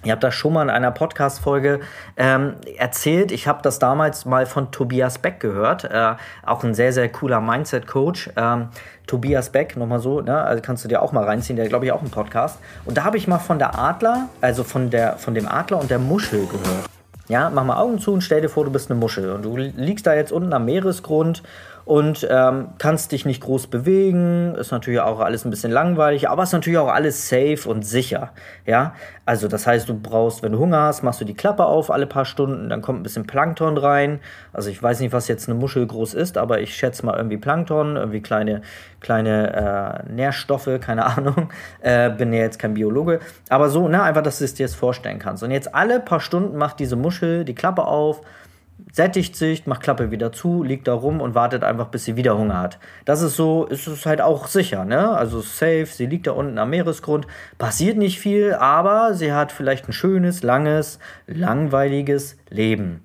Ich 0.04 0.10
habe 0.10 0.20
das 0.20 0.34
schon 0.34 0.52
mal 0.52 0.62
in 0.62 0.70
einer 0.70 0.90
Podcast-Folge 0.90 1.80
ähm, 2.18 2.56
erzählt. 2.76 3.32
Ich 3.32 3.48
habe 3.48 3.62
das 3.62 3.78
damals 3.78 4.26
mal 4.26 4.44
von 4.44 4.70
Tobias 4.70 5.18
Beck 5.18 5.40
gehört. 5.40 5.84
Äh, 5.84 6.16
auch 6.44 6.62
ein 6.62 6.74
sehr, 6.74 6.92
sehr 6.92 7.08
cooler 7.08 7.40
Mindset-Coach. 7.40 8.30
Ähm, 8.36 8.68
Tobias 9.06 9.50
Beck, 9.50 9.76
nochmal 9.76 10.00
so, 10.00 10.20
ne? 10.20 10.42
also 10.42 10.62
kannst 10.62 10.84
du 10.84 10.88
dir 10.88 11.00
auch 11.00 11.12
mal 11.12 11.24
reinziehen, 11.24 11.56
der 11.56 11.68
glaube 11.68 11.86
ich 11.86 11.92
auch 11.92 12.00
einen 12.00 12.10
Podcast. 12.10 12.58
Und 12.84 12.98
da 12.98 13.04
habe 13.04 13.16
ich 13.16 13.28
mal 13.28 13.38
von 13.38 13.58
der 13.58 13.78
Adler, 13.78 14.28
also 14.40 14.62
von, 14.62 14.90
der, 14.90 15.16
von 15.16 15.34
dem 15.34 15.48
Adler 15.48 15.80
und 15.80 15.90
der 15.90 15.98
Muschel 15.98 16.46
gehört. 16.46 16.86
Ja, 17.28 17.48
mach 17.48 17.64
mal 17.64 17.78
Augen 17.78 17.98
zu 17.98 18.12
und 18.12 18.20
stell 18.20 18.42
dir 18.42 18.50
vor, 18.50 18.64
du 18.66 18.70
bist 18.70 18.90
eine 18.90 19.00
Muschel 19.00 19.30
und 19.32 19.42
du 19.42 19.56
liegst 19.56 20.06
da 20.06 20.14
jetzt 20.14 20.32
unten 20.32 20.52
am 20.52 20.66
Meeresgrund 20.66 21.42
und 21.84 22.26
ähm, 22.30 22.68
kannst 22.78 23.12
dich 23.12 23.26
nicht 23.26 23.42
groß 23.42 23.66
bewegen. 23.66 24.54
Ist 24.54 24.72
natürlich 24.72 25.00
auch 25.00 25.20
alles 25.20 25.44
ein 25.44 25.50
bisschen 25.50 25.70
langweilig, 25.70 26.28
aber 26.28 26.42
ist 26.42 26.52
natürlich 26.52 26.78
auch 26.78 26.88
alles 26.88 27.28
safe 27.28 27.68
und 27.68 27.84
sicher. 27.84 28.30
Ja, 28.64 28.94
also 29.26 29.48
das 29.48 29.66
heißt, 29.66 29.88
du 29.88 29.94
brauchst, 29.98 30.42
wenn 30.42 30.52
du 30.52 30.58
Hunger 30.58 30.80
hast, 30.80 31.02
machst 31.02 31.20
du 31.20 31.24
die 31.24 31.34
Klappe 31.34 31.66
auf 31.66 31.90
alle 31.90 32.06
paar 32.06 32.24
Stunden, 32.24 32.70
dann 32.70 32.80
kommt 32.80 33.00
ein 33.00 33.02
bisschen 33.02 33.26
Plankton 33.26 33.76
rein. 33.76 34.20
Also 34.52 34.70
ich 34.70 34.82
weiß 34.82 35.00
nicht, 35.00 35.12
was 35.12 35.28
jetzt 35.28 35.48
eine 35.48 35.58
Muschel 35.58 35.86
groß 35.86 36.14
ist, 36.14 36.38
aber 36.38 36.60
ich 36.60 36.74
schätze 36.74 37.04
mal 37.04 37.16
irgendwie 37.16 37.36
Plankton, 37.36 37.96
irgendwie 37.96 38.22
kleine, 38.22 38.62
kleine 39.00 40.04
äh, 40.08 40.12
Nährstoffe, 40.12 40.70
keine 40.80 41.04
Ahnung. 41.04 41.50
Äh, 41.80 42.10
bin 42.10 42.32
ja 42.32 42.40
jetzt 42.40 42.58
kein 42.58 42.74
Biologe. 42.74 43.20
Aber 43.50 43.68
so, 43.68 43.88
ne, 43.88 44.02
einfach, 44.02 44.22
dass 44.22 44.38
du 44.38 44.44
es 44.44 44.54
dir 44.54 44.64
jetzt 44.64 44.76
vorstellen 44.76 45.18
kannst. 45.18 45.42
Und 45.42 45.50
jetzt 45.50 45.74
alle 45.74 46.00
paar 46.00 46.20
Stunden 46.20 46.56
macht 46.56 46.80
diese 46.80 46.96
Muschel 46.96 47.44
die 47.44 47.54
Klappe 47.54 47.84
auf 47.84 48.22
sättigt 48.92 49.36
sich, 49.36 49.66
macht 49.66 49.82
Klappe 49.82 50.10
wieder 50.10 50.32
zu, 50.32 50.62
liegt 50.62 50.86
da 50.86 50.94
rum 50.94 51.20
und 51.20 51.34
wartet 51.34 51.64
einfach, 51.64 51.88
bis 51.88 52.04
sie 52.04 52.16
wieder 52.16 52.38
Hunger 52.38 52.60
hat. 52.60 52.78
Das 53.04 53.22
ist 53.22 53.36
so, 53.36 53.64
ist 53.66 53.86
es 53.86 54.06
halt 54.06 54.20
auch 54.20 54.46
sicher, 54.46 54.84
ne? 54.84 55.10
Also 55.10 55.40
safe, 55.40 55.86
sie 55.86 56.06
liegt 56.06 56.26
da 56.26 56.32
unten 56.32 56.58
am 56.58 56.70
Meeresgrund, 56.70 57.26
passiert 57.58 57.96
nicht 57.96 58.18
viel, 58.18 58.54
aber 58.54 59.14
sie 59.14 59.32
hat 59.32 59.52
vielleicht 59.52 59.88
ein 59.88 59.92
schönes, 59.92 60.42
langes, 60.42 60.98
langweiliges 61.26 62.36
Leben. 62.50 63.02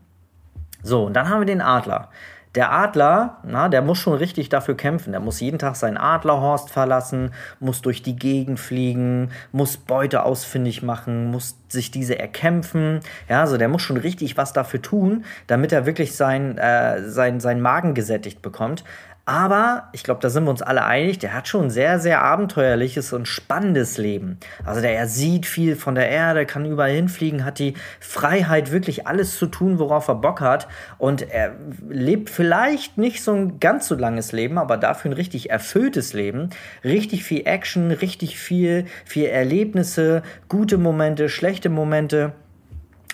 So, 0.83 1.05
und 1.05 1.13
dann 1.13 1.29
haben 1.29 1.41
wir 1.41 1.45
den 1.45 1.61
Adler. 1.61 2.09
Der 2.55 2.71
Adler, 2.71 3.37
na, 3.43 3.69
der 3.69 3.83
muss 3.83 3.99
schon 3.99 4.15
richtig 4.15 4.49
dafür 4.49 4.75
kämpfen. 4.75 5.11
Der 5.11 5.21
muss 5.21 5.39
jeden 5.39 5.59
Tag 5.59 5.75
seinen 5.75 5.97
Adlerhorst 5.97 6.71
verlassen, 6.71 7.31
muss 7.59 7.81
durch 7.81 8.01
die 8.01 8.15
Gegend 8.15 8.59
fliegen, 8.59 9.29
muss 9.51 9.77
Beute 9.77 10.23
ausfindig 10.23 10.81
machen, 10.81 11.29
muss 11.29 11.57
sich 11.67 11.91
diese 11.91 12.17
erkämpfen. 12.17 13.01
Ja, 13.27 13.41
also 13.41 13.57
der 13.57 13.67
muss 13.67 13.83
schon 13.83 13.97
richtig 13.97 14.35
was 14.35 14.51
dafür 14.51 14.81
tun, 14.81 15.25
damit 15.45 15.71
er 15.71 15.85
wirklich 15.85 16.15
sein, 16.15 16.57
äh, 16.57 17.07
sein, 17.07 17.39
sein 17.39 17.61
Magen 17.61 17.93
gesättigt 17.93 18.41
bekommt. 18.41 18.83
Aber 19.29 19.89
ich 19.91 20.03
glaube, 20.03 20.21
da 20.21 20.31
sind 20.31 20.45
wir 20.45 20.49
uns 20.49 20.63
alle 20.63 20.83
einig, 20.83 21.19
der 21.19 21.35
hat 21.35 21.47
schon 21.47 21.65
ein 21.65 21.69
sehr, 21.69 21.99
sehr 21.99 22.23
abenteuerliches 22.23 23.13
und 23.13 23.27
spannendes 23.27 23.99
Leben. 23.99 24.39
Also 24.65 24.81
der 24.81 24.95
er 24.95 25.05
sieht 25.05 25.45
viel 25.45 25.75
von 25.75 25.93
der 25.93 26.09
Erde, 26.09 26.47
kann 26.47 26.65
überall 26.65 26.89
hinfliegen, 26.89 27.45
hat 27.45 27.59
die 27.59 27.75
Freiheit, 27.99 28.71
wirklich 28.71 29.05
alles 29.05 29.37
zu 29.37 29.45
tun, 29.45 29.77
worauf 29.77 30.07
er 30.07 30.15
Bock 30.15 30.41
hat. 30.41 30.67
Und 30.97 31.29
er 31.29 31.55
lebt 31.87 32.31
vielleicht 32.31 32.97
nicht 32.97 33.21
so 33.23 33.33
ein 33.33 33.59
ganz 33.59 33.87
so 33.87 33.93
langes 33.93 34.31
Leben, 34.31 34.57
aber 34.57 34.77
dafür 34.77 35.11
ein 35.11 35.13
richtig 35.13 35.51
erfülltes 35.51 36.13
Leben. 36.13 36.49
Richtig 36.83 37.23
viel 37.23 37.45
Action, 37.45 37.91
richtig 37.91 38.39
viel, 38.39 38.85
viel 39.05 39.27
Erlebnisse, 39.27 40.23
gute 40.47 40.79
Momente, 40.79 41.29
schlechte 41.29 41.69
Momente. 41.69 42.33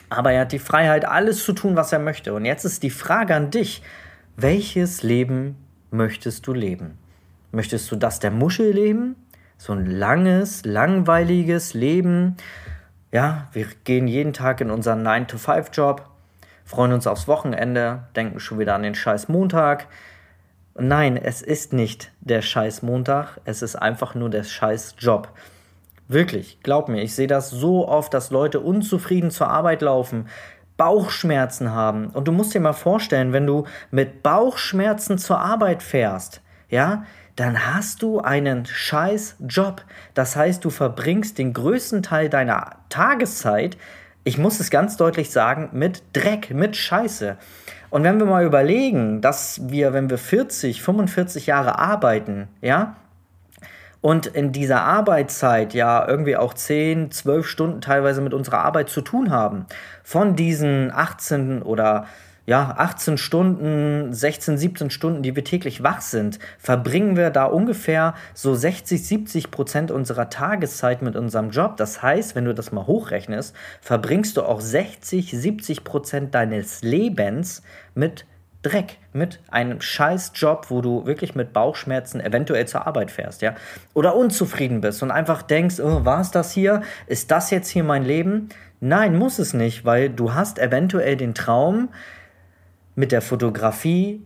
Aber 0.09 0.31
er 0.31 0.41
hat 0.43 0.53
die 0.53 0.59
Freiheit, 0.59 1.03
alles 1.05 1.43
zu 1.43 1.51
tun, 1.51 1.75
was 1.75 1.91
er 1.91 1.99
möchte. 1.99 2.33
Und 2.33 2.45
jetzt 2.45 2.63
ist 2.63 2.83
die 2.83 2.89
Frage 2.89 3.35
an 3.35 3.51
dich. 3.51 3.81
Welches 4.37 5.03
Leben 5.03 5.57
möchtest 5.95 6.45
du 6.47 6.53
leben? 6.53 6.97
Möchtest 7.51 7.91
du 7.91 7.95
das 7.95 8.19
der 8.19 8.31
Muschel 8.31 8.71
leben? 8.71 9.15
So 9.57 9.73
ein 9.73 9.85
langes, 9.85 10.65
langweiliges 10.65 11.73
Leben. 11.73 12.35
Ja, 13.11 13.47
wir 13.53 13.67
gehen 13.85 14.07
jeden 14.07 14.33
Tag 14.33 14.59
in 14.59 14.69
unseren 14.69 15.07
9-to-5-Job, 15.07 16.09
freuen 16.65 16.91
uns 16.91 17.07
aufs 17.07 17.27
Wochenende, 17.27 18.03
denken 18.15 18.39
schon 18.39 18.59
wieder 18.59 18.75
an 18.75 18.83
den 18.83 18.95
scheiß 18.95 19.29
Montag. 19.29 19.87
nein, 20.77 21.15
es 21.15 21.41
ist 21.41 21.71
nicht 21.71 22.11
der 22.19 22.41
scheiß 22.41 22.81
Montag, 22.81 23.39
es 23.45 23.61
ist 23.61 23.77
einfach 23.77 24.15
nur 24.15 24.29
der 24.29 24.43
scheiß 24.43 24.95
Job. 24.99 25.29
Wirklich, 26.07 26.59
glaub 26.61 26.89
mir, 26.89 27.01
ich 27.01 27.15
sehe 27.15 27.27
das 27.27 27.49
so 27.49 27.87
oft, 27.87 28.13
dass 28.13 28.29
Leute 28.29 28.59
unzufrieden 28.59 29.31
zur 29.31 29.47
Arbeit 29.47 29.81
laufen, 29.81 30.27
Bauchschmerzen 30.77 31.71
haben. 31.71 32.07
Und 32.07 32.27
du 32.27 32.31
musst 32.31 32.53
dir 32.53 32.59
mal 32.59 32.73
vorstellen, 32.73 33.33
wenn 33.33 33.47
du 33.47 33.65
mit 33.91 34.23
Bauchschmerzen 34.23 35.17
zur 35.17 35.39
Arbeit 35.39 35.83
fährst, 35.83 36.41
ja, 36.69 37.05
dann 37.35 37.73
hast 37.73 38.01
du 38.01 38.19
einen 38.19 38.65
scheiß 38.65 39.37
Job. 39.47 39.83
Das 40.13 40.35
heißt, 40.35 40.63
du 40.63 40.69
verbringst 40.69 41.37
den 41.37 41.53
größten 41.53 42.01
Teil 42.01 42.29
deiner 42.29 42.77
Tageszeit, 42.89 43.77
ich 44.27 44.39
muss 44.39 44.59
es 44.59 44.71
ganz 44.71 44.97
deutlich 44.97 45.29
sagen, 45.29 45.69
mit 45.73 46.01
Dreck, 46.13 46.49
mit 46.49 46.75
Scheiße. 46.75 47.37
Und 47.91 48.03
wenn 48.03 48.17
wir 48.17 48.25
mal 48.25 48.43
überlegen, 48.43 49.21
dass 49.21 49.69
wir, 49.69 49.93
wenn 49.93 50.09
wir 50.09 50.17
40, 50.17 50.81
45 50.81 51.45
Jahre 51.45 51.77
arbeiten, 51.77 52.47
ja, 52.59 52.95
und 54.05 54.27
in 54.27 54.51
dieser 54.51 54.83
Arbeitszeit 54.83 55.73
ja 55.73 56.07
irgendwie 56.07 56.37
auch 56.37 56.53
10, 56.53 57.09
12 57.09 57.47
Stunden 57.47 57.81
teilweise 57.81 58.21
mit 58.21 58.35
unserer 58.35 58.59
Arbeit 58.59 58.87
zu 58.87 59.01
tun 59.01 59.31
haben. 59.31 59.65
Von 60.03 60.35
diesen 60.35 60.91
18 60.93 61.63
oder 61.63 62.05
ja, 62.45 62.75
18 62.77 63.17
Stunden, 63.17 64.13
16, 64.13 64.59
17 64.59 64.89
Stunden, 64.91 65.23
die 65.23 65.35
wir 65.35 65.43
täglich 65.43 65.81
wach 65.81 66.01
sind, 66.01 66.37
verbringen 66.59 67.17
wir 67.17 67.31
da 67.31 67.45
ungefähr 67.45 68.13
so 68.35 68.53
60, 68.53 69.03
70 69.03 69.49
Prozent 69.49 69.89
unserer 69.89 70.29
Tageszeit 70.29 71.01
mit 71.01 71.15
unserem 71.15 71.49
Job. 71.49 71.75
Das 71.77 72.03
heißt, 72.03 72.35
wenn 72.35 72.45
du 72.45 72.53
das 72.53 72.71
mal 72.71 72.85
hochrechnest, 72.85 73.55
verbringst 73.81 74.37
du 74.37 74.43
auch 74.43 74.61
60, 74.61 75.31
70 75.31 75.83
Prozent 75.83 76.35
deines 76.35 76.83
Lebens 76.83 77.63
mit 77.95 78.27
Dreck, 78.65 78.97
mit 79.13 79.39
einem 79.49 79.79
scheiß 79.79 80.31
Job, 80.35 80.67
wo 80.69 80.81
du 80.81 81.05
wirklich 81.05 81.35
mit 81.35 81.53
Bauchschmerzen 81.53 82.19
eventuell 82.19 82.67
zur 82.67 82.87
Arbeit 82.87 83.11
fährst, 83.11 83.41
ja, 83.41 83.55
oder 83.93 84.15
unzufrieden 84.15 84.81
bist 84.81 85.03
und 85.03 85.11
einfach 85.11 85.43
denkst, 85.43 85.79
oh, 85.79 86.03
war 86.03 86.21
es 86.21 86.31
das 86.31 86.51
hier? 86.51 86.81
Ist 87.05 87.29
das 87.29 87.51
jetzt 87.51 87.69
hier 87.69 87.83
mein 87.83 88.03
Leben? 88.03 88.49
Nein, 88.79 89.17
muss 89.17 89.39
es 89.39 89.53
nicht, 89.53 89.85
weil 89.85 90.09
du 90.09 90.33
hast 90.33 90.57
eventuell 90.59 91.15
den 91.15 91.35
Traum, 91.35 91.89
mit 92.95 93.11
der 93.11 93.21
Fotografie 93.21 94.25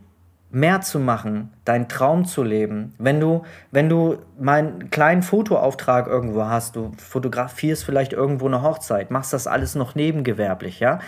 mehr 0.52 0.80
zu 0.80 0.98
machen, 0.98 1.52
deinen 1.64 1.88
Traum 1.88 2.24
zu 2.24 2.42
leben. 2.42 2.94
Wenn 2.98 3.20
du, 3.20 3.42
wenn 3.70 3.88
du 3.88 4.18
mal 4.38 4.58
einen 4.58 4.90
kleinen 4.90 5.22
Fotoauftrag 5.22 6.08
irgendwo 6.08 6.44
hast, 6.44 6.74
du 6.74 6.92
fotografierst 6.98 7.84
vielleicht 7.84 8.12
irgendwo 8.12 8.46
eine 8.46 8.62
Hochzeit, 8.62 9.10
machst 9.10 9.32
das 9.32 9.46
alles 9.46 9.74
noch 9.76 9.94
nebengewerblich, 9.94 10.80
ja, 10.80 10.98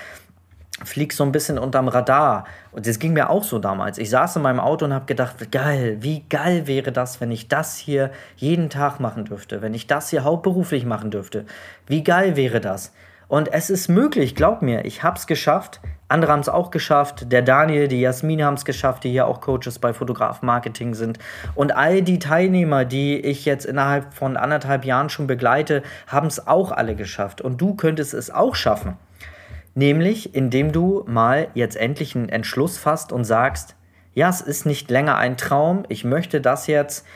fliegst 0.84 1.18
so 1.18 1.24
ein 1.24 1.32
bisschen 1.32 1.58
unterm 1.58 1.88
Radar. 1.88 2.44
Und 2.70 2.86
das 2.86 2.98
ging 2.98 3.12
mir 3.12 3.30
auch 3.30 3.44
so 3.44 3.58
damals. 3.58 3.98
Ich 3.98 4.10
saß 4.10 4.36
in 4.36 4.42
meinem 4.42 4.60
Auto 4.60 4.84
und 4.84 4.94
habe 4.94 5.06
gedacht, 5.06 5.50
geil, 5.50 5.98
wie 6.00 6.24
geil 6.28 6.66
wäre 6.66 6.92
das, 6.92 7.20
wenn 7.20 7.30
ich 7.30 7.48
das 7.48 7.76
hier 7.76 8.10
jeden 8.36 8.70
Tag 8.70 9.00
machen 9.00 9.24
dürfte, 9.24 9.62
wenn 9.62 9.74
ich 9.74 9.86
das 9.86 10.10
hier 10.10 10.24
hauptberuflich 10.24 10.84
machen 10.84 11.10
dürfte. 11.10 11.44
Wie 11.86 12.02
geil 12.02 12.36
wäre 12.36 12.60
das? 12.60 12.92
Und 13.32 13.50
es 13.50 13.70
ist 13.70 13.88
möglich, 13.88 14.34
glaub 14.34 14.60
mir, 14.60 14.84
ich 14.84 15.02
habe 15.02 15.16
es 15.16 15.26
geschafft. 15.26 15.80
Andere 16.06 16.32
haben 16.32 16.40
es 16.40 16.50
auch 16.50 16.70
geschafft. 16.70 17.32
Der 17.32 17.40
Daniel, 17.40 17.88
die 17.88 18.02
Jasmin 18.02 18.44
haben 18.44 18.56
es 18.56 18.66
geschafft, 18.66 19.04
die 19.04 19.10
hier 19.10 19.26
auch 19.26 19.40
Coaches 19.40 19.78
bei 19.78 19.94
Fotograf 19.94 20.42
Marketing 20.42 20.92
sind. 20.92 21.18
Und 21.54 21.74
all 21.74 22.02
die 22.02 22.18
Teilnehmer, 22.18 22.84
die 22.84 23.18
ich 23.18 23.46
jetzt 23.46 23.64
innerhalb 23.64 24.12
von 24.12 24.36
anderthalb 24.36 24.84
Jahren 24.84 25.08
schon 25.08 25.26
begleite, 25.26 25.82
haben 26.06 26.26
es 26.26 26.46
auch 26.46 26.72
alle 26.72 26.94
geschafft. 26.94 27.40
Und 27.40 27.58
du 27.58 27.74
könntest 27.74 28.12
es 28.12 28.30
auch 28.30 28.54
schaffen. 28.54 28.98
Nämlich, 29.74 30.34
indem 30.34 30.72
du 30.72 31.04
mal 31.06 31.48
jetzt 31.54 31.76
endlich 31.76 32.14
einen 32.14 32.28
Entschluss 32.28 32.78
fasst 32.78 33.12
und 33.12 33.24
sagst, 33.24 33.76
ja, 34.14 34.28
es 34.28 34.40
ist 34.40 34.66
nicht 34.66 34.90
länger 34.90 35.16
ein 35.16 35.36
Traum, 35.36 35.84
ich 35.88 36.04
möchte 36.04 36.40
das 36.40 36.66
jetzt 36.66 37.06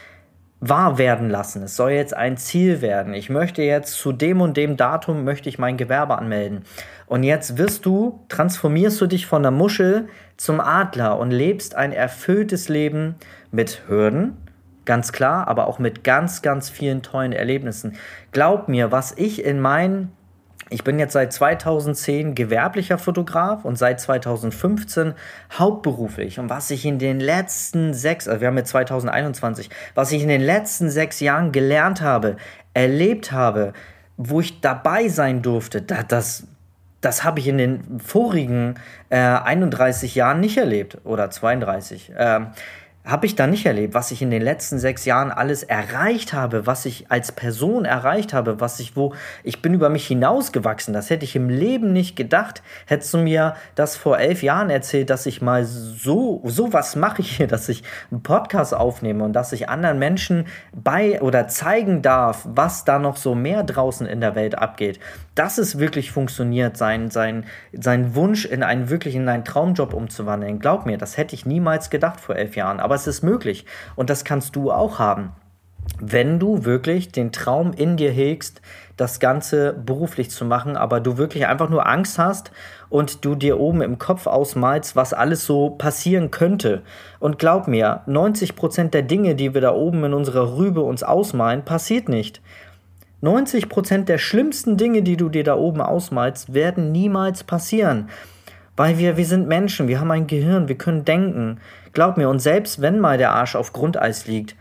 wahr 0.61 0.97
werden 0.97 1.29
lassen. 1.29 1.63
Es 1.63 1.77
soll 1.77 1.91
jetzt 1.91 2.17
ein 2.17 2.39
Ziel 2.39 2.81
werden. 2.81 3.13
Ich 3.13 3.29
möchte 3.29 3.63
jetzt 3.63 3.95
zu 3.95 4.13
dem 4.13 4.41
und 4.41 4.57
dem 4.57 4.77
Datum 4.79 5.25
möchte 5.25 5.51
ich 5.51 5.59
mein 5.59 5.77
Gewerbe 5.77 6.17
anmelden. 6.17 6.63
Und 7.07 7.25
jetzt 7.25 7.59
wirst 7.59 7.85
du, 7.85 8.25
transformierst 8.29 9.01
du 9.01 9.07
dich 9.07 9.27
von 9.27 9.43
der 9.43 9.53
Muschel 9.53 10.09
zum 10.39 10.61
Adler 10.61 11.19
und 11.19 11.31
lebst 11.31 11.75
ein 11.75 11.93
erfülltes 11.93 12.71
Leben 12.71 13.17
mit 13.51 13.83
Hürden, 13.87 14.37
ganz 14.87 15.13
klar, 15.13 15.47
aber 15.47 15.67
auch 15.67 15.79
mit 15.79 16.05
ganz, 16.05 16.41
ganz 16.41 16.71
vielen 16.71 17.03
tollen 17.03 17.33
Erlebnissen. 17.33 17.97
Glaub 18.33 18.69
mir, 18.69 18.91
was 18.91 19.13
ich 19.17 19.45
in 19.45 19.61
meinen 19.61 20.13
ich 20.68 20.82
bin 20.82 20.99
jetzt 20.99 21.12
seit 21.12 21.32
2010 21.32 22.35
gewerblicher 22.35 22.99
Fotograf 22.99 23.64
und 23.64 23.76
seit 23.76 24.00
2015 24.00 25.14
hauptberuflich. 25.56 26.40
Und 26.40 26.50
was 26.50 26.70
ich 26.70 26.85
in 26.85 26.99
den 26.99 27.20
letzten 27.20 27.94
sechs, 27.94 28.26
also 28.26 28.40
wir 28.40 28.49
haben 28.49 28.56
jetzt 28.56 28.70
2021, 28.70 29.70
was 29.94 30.11
ich 30.11 30.23
in 30.23 30.28
den 30.28 30.40
letzten 30.40 30.90
sechs 30.90 31.20
Jahren 31.20 31.52
gelernt 31.52 32.00
habe, 32.00 32.37
erlebt 32.75 33.30
habe, 33.30 33.75
wo 34.16 34.40
ich 34.40 34.61
dabei 34.61 35.08
sein 35.08 35.42
durfte, 35.42 35.82
das, 35.82 36.49
das 37.00 37.23
habe 37.23 37.38
ich 37.38 37.46
in 37.46 37.58
den 37.58 38.00
vorigen 38.00 38.75
äh, 39.08 39.18
31 39.18 40.16
Jahren 40.16 40.40
nicht 40.40 40.56
erlebt 40.56 40.99
oder 41.04 41.30
32. 41.30 42.12
Ähm, 42.18 42.49
habe 43.07 43.27
ich 43.27 43.37
da 43.37 43.47
nicht 43.47 43.65
erlebt, 43.65 43.95
was 43.95 44.11
ich 44.11 44.21
in 44.21 44.31
den 44.31 44.43
letzten 44.43 44.81
sechs 44.81 45.05
Jahren 45.05 45.31
alles 45.31 45.63
erreicht 45.63 46.33
habe, 46.33 46.67
was 46.67 46.85
ich 46.87 47.07
als 47.09 47.31
Person 47.31 47.85
erreicht 47.85 48.35
habe, 48.35 48.61
was 48.61 48.81
ich 48.81 48.97
wo, 48.97 49.15
ich 49.45 49.63
bin 49.63 49.75
über 49.75 49.89
mich 49.89 50.07
hinausgewachsen. 50.09 50.93
Das 50.93 51.09
hätte 51.09 51.25
ich 51.25 51.37
im 51.37 51.49
Leben 51.49 51.93
nicht 51.93 52.17
gedacht. 52.17 52.63
Hättest 52.87 53.15
du 53.15 53.19
mir 53.19 53.55
das 53.77 53.97
vor 53.97 54.19
elf 54.19 54.43
Jahren 54.43 54.71
erzählt, 54.71 55.09
dass 55.09 55.25
ich 55.27 55.41
mal 55.41 55.65
so, 55.65 56.43
so 56.45 56.73
was 56.73 56.97
mache 56.97 57.23
ich 57.23 57.37
hier, 57.37 57.47
dass 57.47 57.69
ich 57.69 57.85
einen 58.11 58.23
Podcast 58.23 58.75
aufnehme 58.75 59.23
und 59.23 59.33
dass 59.33 59.53
ich 59.53 59.69
anderen 59.69 60.01
Menschen 60.01 60.47
bei 60.75 61.23
oder 61.23 61.47
zeigen 61.47 62.03
darf, 62.03 62.43
was 62.45 62.85
da 62.85 62.99
noch 62.99 63.17
so 63.17 63.37
mehr 63.37 63.63
draußen 63.63 64.07
in 64.07 64.21
der 64.21 64.35
Welt 64.35 64.59
abgeht. 64.59 64.99
Dass 65.37 65.59
es 65.59 65.78
wirklich 65.78 66.11
funktioniert, 66.11 66.76
sein, 66.76 67.11
sein, 67.11 67.45
sein 67.73 68.16
Wunsch 68.16 68.45
in 68.45 68.64
einen 68.64 68.90
wirklich 68.90 69.14
in 69.14 69.28
einen 69.28 69.45
Traumjob 69.45 69.95
umzuwandeln. 69.95 70.59
Glaub 70.59 70.85
mir, 70.85 70.99
das 70.99 71.16
hätte 71.16 71.37
ich 71.37 71.47
niemals 71.47 71.90
gedacht 71.90 72.19
vor 72.19 72.35
elf 72.35 72.57
Jahren. 72.57 72.81
Aber 72.81 72.97
es 72.97 73.07
ist 73.07 73.23
möglich. 73.23 73.66
Und 73.95 74.11
das 74.11 74.25
kannst 74.25 74.57
du 74.57 74.73
auch 74.73 74.99
haben. 74.99 75.31
Wenn 76.00 76.38
du 76.38 76.64
wirklich 76.64 77.12
den 77.12 77.33
Traum 77.33 77.73
in 77.73 77.97
dir 77.97 78.11
hegst, 78.11 78.61
das 78.97 79.21
Ganze 79.21 79.73
beruflich 79.73 80.31
zu 80.31 80.45
machen, 80.45 80.76
aber 80.76 81.00
du 81.00 81.16
wirklich 81.16 81.47
einfach 81.47 81.69
nur 81.69 81.87
Angst 81.87 82.19
hast 82.19 82.50
und 82.88 83.25
du 83.25 83.35
dir 83.35 83.61
oben 83.61 83.83
im 83.83 83.99
Kopf 83.99 84.26
ausmalst, 84.26 84.97
was 84.97 85.12
alles 85.12 85.45
so 85.45 85.71
passieren 85.71 86.31
könnte. 86.31 86.83
Und 87.19 87.38
glaub 87.38 87.69
mir, 87.69 88.02
90% 88.07 88.90
der 88.90 89.02
Dinge, 89.02 89.35
die 89.35 89.55
wir 89.55 89.61
da 89.61 89.75
oben 89.75 90.05
in 90.05 90.14
unserer 90.14 90.57
Rübe 90.57 90.83
uns 90.83 91.02
ausmalen, 91.02 91.64
passiert 91.64 92.09
nicht. 92.09 92.40
90% 93.23 94.04
der 94.04 94.18
schlimmsten 94.18 94.76
Dinge, 94.76 95.02
die 95.02 95.16
du 95.16 95.28
dir 95.28 95.44
da 95.44 95.56
oben 95.56 95.80
ausmalst, 95.80 96.52
werden 96.52 96.92
niemals 96.92 97.44
passieren. 97.44 98.08
Weil 98.76 98.99
wir, 98.99 99.16
wir 99.16 99.25
sind 99.25 99.49
Menschen, 99.49 99.88
wir 99.88 100.00
haben 100.00 100.11
ein 100.11 100.26
Gehirn, 100.26 100.68
wir 100.68 100.76
können 100.76 101.04
denken. 101.04 101.58
Glaub 101.92 102.18
mir, 102.18 102.28
und 102.28 102.40
selbst 102.40 102.82
wenn 102.82 103.00
mal 103.00 103.16
der 103.16 103.32
Arsch 103.32 103.56
auf 103.56 103.73
Grundeis 103.73 104.26
liegt, 104.26 104.54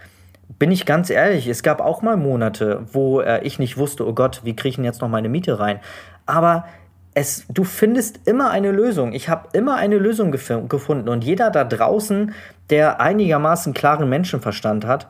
bin 0.58 0.72
ich 0.72 0.86
ganz 0.86 1.10
ehrlich, 1.10 1.48
es 1.48 1.64
gab 1.64 1.82
auch 1.82 2.02
mal 2.02 2.16
Monate, 2.16 2.84
wo 2.94 3.20
äh, 3.20 3.42
ich 3.44 3.60
nicht 3.60 3.78
wusste, 3.78 4.08
oh 4.08 4.14
Gott, 4.14 4.42
wie 4.44 4.56
kriege 4.56 4.70
ich 4.70 4.76
denn 4.76 4.86
jetzt 4.86 5.02
noch 5.02 5.10
meine 5.10 5.28
Miete 5.28 5.60
rein? 5.60 5.80
Aber 6.26 6.66
es, 7.14 7.46
du 7.50 7.64
findest 7.64 8.28
immer 8.28 8.52
eine 8.52 8.72
Lösung. 8.72 9.14
Ich 9.14 9.30
habe 9.30 9.50
immer 9.54 9.76
eine 9.76 9.98
Lösung 9.98 10.32
gef 10.32 10.52
gefunden. 10.70 11.10
Und 11.10 11.24
jeder 11.24 11.50
da 11.50 11.64
draußen, 11.64 12.34
der 12.70 13.02
einigermaßen 13.02 13.74
klaren 13.74 14.08
Menschenverstand 14.10 14.86
hat, 14.86 15.08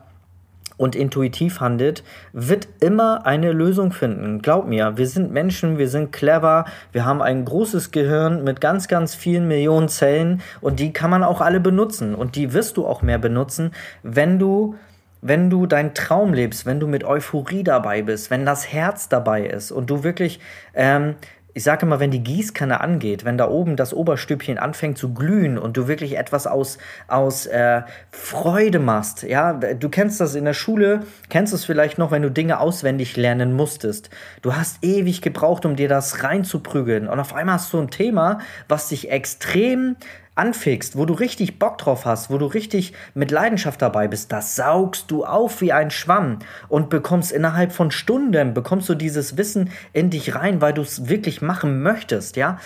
und 0.76 0.94
intuitiv 0.94 1.60
handelt, 1.60 2.04
wird 2.32 2.68
immer 2.80 3.26
eine 3.26 3.52
Lösung 3.52 3.92
finden. 3.92 4.42
Glaub 4.42 4.66
mir, 4.66 4.96
wir 4.96 5.06
sind 5.06 5.32
Menschen, 5.32 5.78
wir 5.78 5.88
sind 5.88 6.12
clever, 6.12 6.66
wir 6.92 7.04
haben 7.04 7.22
ein 7.22 7.44
großes 7.44 7.90
Gehirn 7.90 8.44
mit 8.44 8.60
ganz, 8.60 8.88
ganz 8.88 9.14
vielen 9.14 9.48
Millionen 9.48 9.88
Zellen 9.88 10.42
und 10.60 10.80
die 10.80 10.92
kann 10.92 11.10
man 11.10 11.22
auch 11.22 11.40
alle 11.40 11.60
benutzen 11.60 12.14
und 12.14 12.36
die 12.36 12.52
wirst 12.52 12.76
du 12.76 12.86
auch 12.86 13.02
mehr 13.02 13.18
benutzen, 13.18 13.72
wenn 14.02 14.38
du 14.38 14.76
wenn 15.22 15.50
du 15.50 15.66
deinen 15.66 15.94
Traum 15.94 16.34
lebst, 16.34 16.66
wenn 16.66 16.78
du 16.78 16.86
mit 16.86 17.02
Euphorie 17.02 17.64
dabei 17.64 18.02
bist, 18.02 18.30
wenn 18.30 18.46
das 18.46 18.72
Herz 18.72 19.08
dabei 19.08 19.46
ist 19.46 19.72
und 19.72 19.90
du 19.90 20.04
wirklich 20.04 20.40
ähm, 20.74 21.16
ich 21.56 21.64
sage 21.64 21.86
immer, 21.86 22.00
wenn 22.00 22.10
die 22.10 22.22
Gießkanne 22.22 22.82
angeht, 22.82 23.24
wenn 23.24 23.38
da 23.38 23.48
oben 23.48 23.76
das 23.76 23.94
Oberstübchen 23.94 24.58
anfängt 24.58 24.98
zu 24.98 25.14
glühen 25.14 25.56
und 25.56 25.78
du 25.78 25.88
wirklich 25.88 26.18
etwas 26.18 26.46
aus, 26.46 26.76
aus 27.08 27.46
äh, 27.46 27.80
Freude 28.10 28.78
machst, 28.78 29.22
ja, 29.22 29.54
du 29.54 29.88
kennst 29.88 30.20
das 30.20 30.34
in 30.34 30.44
der 30.44 30.52
Schule, 30.52 31.00
kennst 31.30 31.54
es 31.54 31.64
vielleicht 31.64 31.96
noch, 31.96 32.10
wenn 32.10 32.20
du 32.20 32.30
Dinge 32.30 32.60
auswendig 32.60 33.16
lernen 33.16 33.54
musstest. 33.54 34.10
Du 34.42 34.54
hast 34.54 34.84
ewig 34.84 35.22
gebraucht, 35.22 35.64
um 35.64 35.76
dir 35.76 35.88
das 35.88 36.22
reinzuprügeln 36.22 37.08
und 37.08 37.18
auf 37.20 37.34
einmal 37.34 37.54
hast 37.54 37.72
du 37.72 37.78
ein 37.80 37.90
Thema, 37.90 38.40
was 38.68 38.88
dich 38.88 39.10
extrem 39.10 39.96
anfixt, 40.36 40.96
wo 40.96 41.04
du 41.04 41.14
richtig 41.14 41.58
Bock 41.58 41.78
drauf 41.78 42.04
hast, 42.04 42.30
wo 42.30 42.38
du 42.38 42.46
richtig 42.46 42.92
mit 43.14 43.30
Leidenschaft 43.30 43.82
dabei 43.82 44.06
bist, 44.06 44.30
das 44.30 44.54
saugst 44.54 45.10
du 45.10 45.24
auf 45.24 45.60
wie 45.60 45.72
ein 45.72 45.90
Schwamm 45.90 46.38
und 46.68 46.90
bekommst 46.90 47.32
innerhalb 47.32 47.72
von 47.72 47.90
Stunden, 47.90 48.54
bekommst 48.54 48.88
du 48.88 48.94
dieses 48.94 49.36
Wissen 49.36 49.70
in 49.92 50.10
dich 50.10 50.34
rein, 50.34 50.60
weil 50.60 50.74
du 50.74 50.82
es 50.82 51.08
wirklich 51.08 51.42
machen 51.42 51.82
möchtest, 51.82 52.36
ja. 52.36 52.58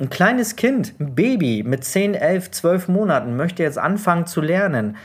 Ein 0.00 0.10
kleines 0.10 0.54
Kind, 0.56 0.94
ein 1.00 1.16
Baby 1.16 1.64
mit 1.66 1.84
10, 1.84 2.14
11, 2.14 2.52
12 2.52 2.88
Monaten 2.88 3.36
möchte 3.36 3.64
jetzt 3.64 3.78
anfangen 3.78 4.26
zu 4.26 4.40
lernen 4.40 4.96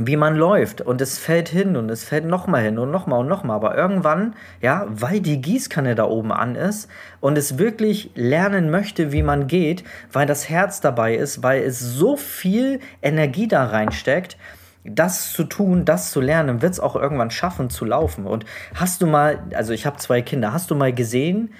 wie 0.00 0.16
man 0.16 0.36
läuft 0.36 0.80
und 0.80 1.00
es 1.00 1.18
fällt 1.18 1.48
hin 1.48 1.76
und 1.76 1.90
es 1.90 2.04
fällt 2.04 2.24
nochmal 2.24 2.62
hin 2.62 2.78
und 2.78 2.92
nochmal 2.92 3.20
und 3.20 3.28
nochmal. 3.28 3.56
Aber 3.56 3.76
irgendwann, 3.76 4.34
ja, 4.62 4.86
weil 4.88 5.20
die 5.20 5.40
Gießkanne 5.40 5.96
da 5.96 6.04
oben 6.04 6.32
an 6.32 6.54
ist 6.54 6.88
und 7.20 7.36
es 7.36 7.58
wirklich 7.58 8.12
lernen 8.14 8.70
möchte, 8.70 9.10
wie 9.10 9.24
man 9.24 9.48
geht, 9.48 9.82
weil 10.12 10.24
das 10.24 10.48
Herz 10.48 10.80
dabei 10.80 11.16
ist, 11.16 11.42
weil 11.42 11.62
es 11.64 11.80
so 11.80 12.16
viel 12.16 12.78
Energie 13.02 13.48
da 13.48 13.64
reinsteckt, 13.64 14.36
das 14.84 15.32
zu 15.32 15.42
tun, 15.42 15.84
das 15.84 16.12
zu 16.12 16.20
lernen, 16.20 16.62
wird 16.62 16.72
es 16.72 16.80
auch 16.80 16.94
irgendwann 16.94 17.32
schaffen 17.32 17.68
zu 17.68 17.84
laufen. 17.84 18.24
Und 18.24 18.44
hast 18.74 19.02
du 19.02 19.06
mal, 19.06 19.40
also 19.52 19.72
ich 19.72 19.84
habe 19.84 19.96
zwei 19.96 20.22
Kinder, 20.22 20.52
hast 20.52 20.70
du 20.70 20.76
mal 20.76 20.92
gesehen, 20.92 21.52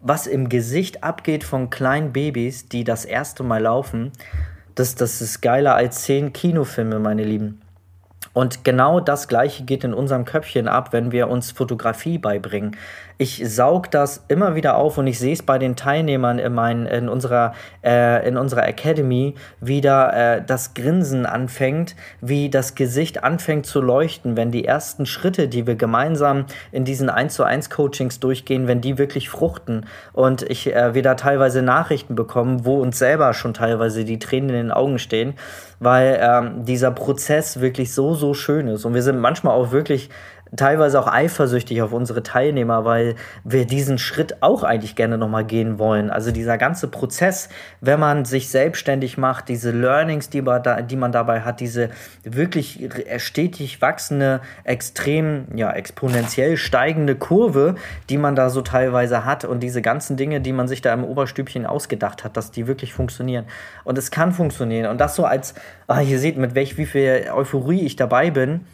was 0.00 0.26
im 0.26 0.48
Gesicht 0.48 1.04
abgeht 1.04 1.44
von 1.44 1.70
kleinen 1.70 2.12
Babys, 2.12 2.68
die 2.68 2.82
das 2.82 3.04
erste 3.04 3.44
Mal 3.44 3.62
laufen? 3.62 4.10
Das, 4.74 4.96
das 4.96 5.22
ist 5.22 5.40
geiler 5.40 5.76
als 5.76 6.02
zehn 6.02 6.32
Kinofilme, 6.32 6.98
meine 6.98 7.22
Lieben. 7.22 7.63
Und 8.34 8.64
genau 8.64 9.00
das 9.00 9.28
Gleiche 9.28 9.64
geht 9.64 9.84
in 9.84 9.94
unserem 9.94 10.26
Köpfchen 10.26 10.68
ab, 10.68 10.92
wenn 10.92 11.12
wir 11.12 11.28
uns 11.28 11.52
Fotografie 11.52 12.18
beibringen. 12.18 12.76
Ich 13.16 13.42
saug 13.46 13.90
das 13.92 14.24
immer 14.26 14.56
wieder 14.56 14.76
auf 14.76 14.98
und 14.98 15.06
ich 15.06 15.20
sehe 15.20 15.32
es 15.32 15.42
bei 15.42 15.58
den 15.58 15.76
Teilnehmern 15.76 16.40
in, 16.40 16.52
mein, 16.52 16.86
in, 16.86 17.08
unserer, 17.08 17.54
äh, 17.84 18.26
in 18.26 18.36
unserer 18.36 18.66
Academy, 18.66 19.34
wie 19.60 19.80
da 19.80 20.10
äh, 20.10 20.42
das 20.44 20.74
Grinsen 20.74 21.24
anfängt, 21.24 21.94
wie 22.20 22.50
das 22.50 22.74
Gesicht 22.74 23.22
anfängt 23.22 23.66
zu 23.66 23.80
leuchten, 23.80 24.36
wenn 24.36 24.50
die 24.50 24.64
ersten 24.64 25.06
Schritte, 25.06 25.46
die 25.46 25.66
wir 25.66 25.76
gemeinsam 25.76 26.46
in 26.72 26.84
diesen 26.84 27.08
1 27.08 27.34
zu 27.34 27.44
1 27.44 27.70
Coachings 27.70 28.18
durchgehen, 28.18 28.66
wenn 28.66 28.80
die 28.80 28.98
wirklich 28.98 29.30
fruchten 29.30 29.86
und 30.12 30.42
ich 30.42 30.74
äh, 30.74 30.94
wir 30.94 31.02
da 31.02 31.14
teilweise 31.14 31.62
Nachrichten 31.62 32.16
bekommen, 32.16 32.64
wo 32.64 32.80
uns 32.80 32.98
selber 32.98 33.32
schon 33.32 33.54
teilweise 33.54 34.04
die 34.04 34.18
Tränen 34.18 34.50
in 34.50 34.56
den 34.56 34.70
Augen 34.72 34.98
stehen, 34.98 35.34
weil 35.78 36.18
ähm, 36.20 36.64
dieser 36.64 36.90
Prozess 36.90 37.60
wirklich 37.60 37.92
so, 37.92 38.14
so 38.14 38.34
schön 38.34 38.68
ist. 38.68 38.84
Und 38.84 38.94
wir 38.94 39.02
sind 39.02 39.20
manchmal 39.20 39.54
auch 39.54 39.70
wirklich 39.70 40.10
teilweise 40.56 41.00
auch 41.00 41.06
eifersüchtig 41.06 41.82
auf 41.82 41.92
unsere 41.92 42.22
Teilnehmer, 42.22 42.84
weil 42.84 43.16
wir 43.44 43.66
diesen 43.66 43.98
Schritt 43.98 44.42
auch 44.42 44.62
eigentlich 44.62 44.96
gerne 44.96 45.18
nochmal 45.18 45.44
gehen 45.44 45.78
wollen. 45.78 46.10
Also 46.10 46.30
dieser 46.30 46.58
ganze 46.58 46.88
Prozess, 46.88 47.48
wenn 47.80 48.00
man 48.00 48.24
sich 48.24 48.48
selbstständig 48.48 49.18
macht, 49.18 49.48
diese 49.48 49.70
Learnings, 49.70 50.30
die 50.30 50.42
man, 50.42 50.62
da, 50.62 50.82
die 50.82 50.96
man 50.96 51.12
dabei 51.12 51.40
hat, 51.40 51.60
diese 51.60 51.90
wirklich 52.22 52.88
stetig 53.18 53.80
wachsende, 53.80 54.40
extrem, 54.64 55.46
ja, 55.54 55.72
exponentiell 55.72 56.56
steigende 56.56 57.16
Kurve, 57.16 57.74
die 58.10 58.18
man 58.18 58.36
da 58.36 58.50
so 58.50 58.62
teilweise 58.62 59.24
hat 59.24 59.44
und 59.44 59.60
diese 59.60 59.82
ganzen 59.82 60.16
Dinge, 60.16 60.40
die 60.40 60.52
man 60.52 60.68
sich 60.68 60.82
da 60.82 60.92
im 60.92 61.04
Oberstübchen 61.04 61.66
ausgedacht 61.66 62.24
hat, 62.24 62.36
dass 62.36 62.50
die 62.50 62.66
wirklich 62.66 62.94
funktionieren. 62.94 63.44
Und 63.84 63.98
es 63.98 64.10
kann 64.10 64.32
funktionieren. 64.32 64.90
Und 64.90 65.00
das 65.00 65.16
so 65.16 65.24
als, 65.24 65.54
ah, 65.86 66.00
ihr 66.00 66.18
seht, 66.18 66.36
mit 66.36 66.54
welch, 66.54 66.78
wie 66.78 66.86
viel 66.86 67.28
Euphorie 67.32 67.80
ich 67.80 67.96
dabei 67.96 68.30
bin 68.30 68.66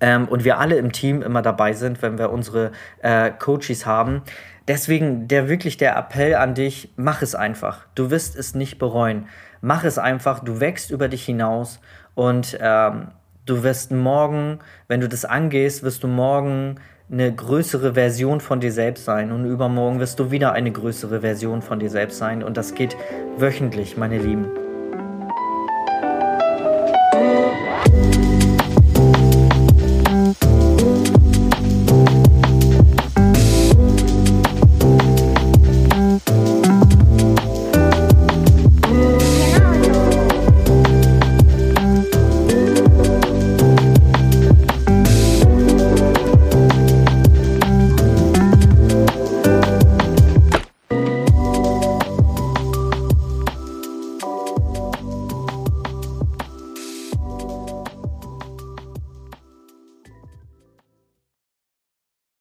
ähm, 0.00 0.28
und 0.28 0.44
wir 0.44 0.58
alle 0.58 0.76
im 0.76 0.92
Team 0.92 1.22
immer 1.22 1.42
dabei 1.42 1.72
sind, 1.72 2.02
wenn 2.02 2.18
wir 2.18 2.30
unsere 2.30 2.72
äh, 3.02 3.30
Coaches 3.30 3.86
haben. 3.86 4.22
Deswegen 4.68 5.28
der 5.28 5.48
wirklich 5.48 5.76
der 5.76 5.96
Appell 5.96 6.34
an 6.34 6.54
dich, 6.54 6.92
mach 6.96 7.22
es 7.22 7.34
einfach. 7.34 7.86
Du 7.94 8.10
wirst 8.10 8.36
es 8.36 8.54
nicht 8.54 8.78
bereuen. 8.78 9.26
Mach 9.60 9.84
es 9.84 9.98
einfach, 9.98 10.40
du 10.40 10.60
wächst 10.60 10.90
über 10.90 11.08
dich 11.08 11.24
hinaus 11.24 11.80
und 12.14 12.58
ähm, 12.60 13.08
du 13.46 13.62
wirst 13.62 13.90
morgen, 13.90 14.60
wenn 14.88 15.00
du 15.00 15.08
das 15.08 15.24
angehst, 15.24 15.82
wirst 15.82 16.02
du 16.02 16.08
morgen 16.08 16.76
eine 17.10 17.34
größere 17.34 17.94
Version 17.94 18.40
von 18.40 18.60
dir 18.60 18.72
selbst 18.72 19.04
sein 19.04 19.32
und 19.32 19.44
übermorgen 19.44 19.98
wirst 19.98 20.20
du 20.20 20.30
wieder 20.30 20.52
eine 20.52 20.70
größere 20.70 21.20
Version 21.20 21.60
von 21.60 21.80
dir 21.80 21.90
selbst 21.90 22.18
sein 22.18 22.42
und 22.42 22.56
das 22.56 22.74
geht 22.74 22.96
wöchentlich, 23.36 23.96
meine 23.96 24.18
Lieben. 24.18 24.69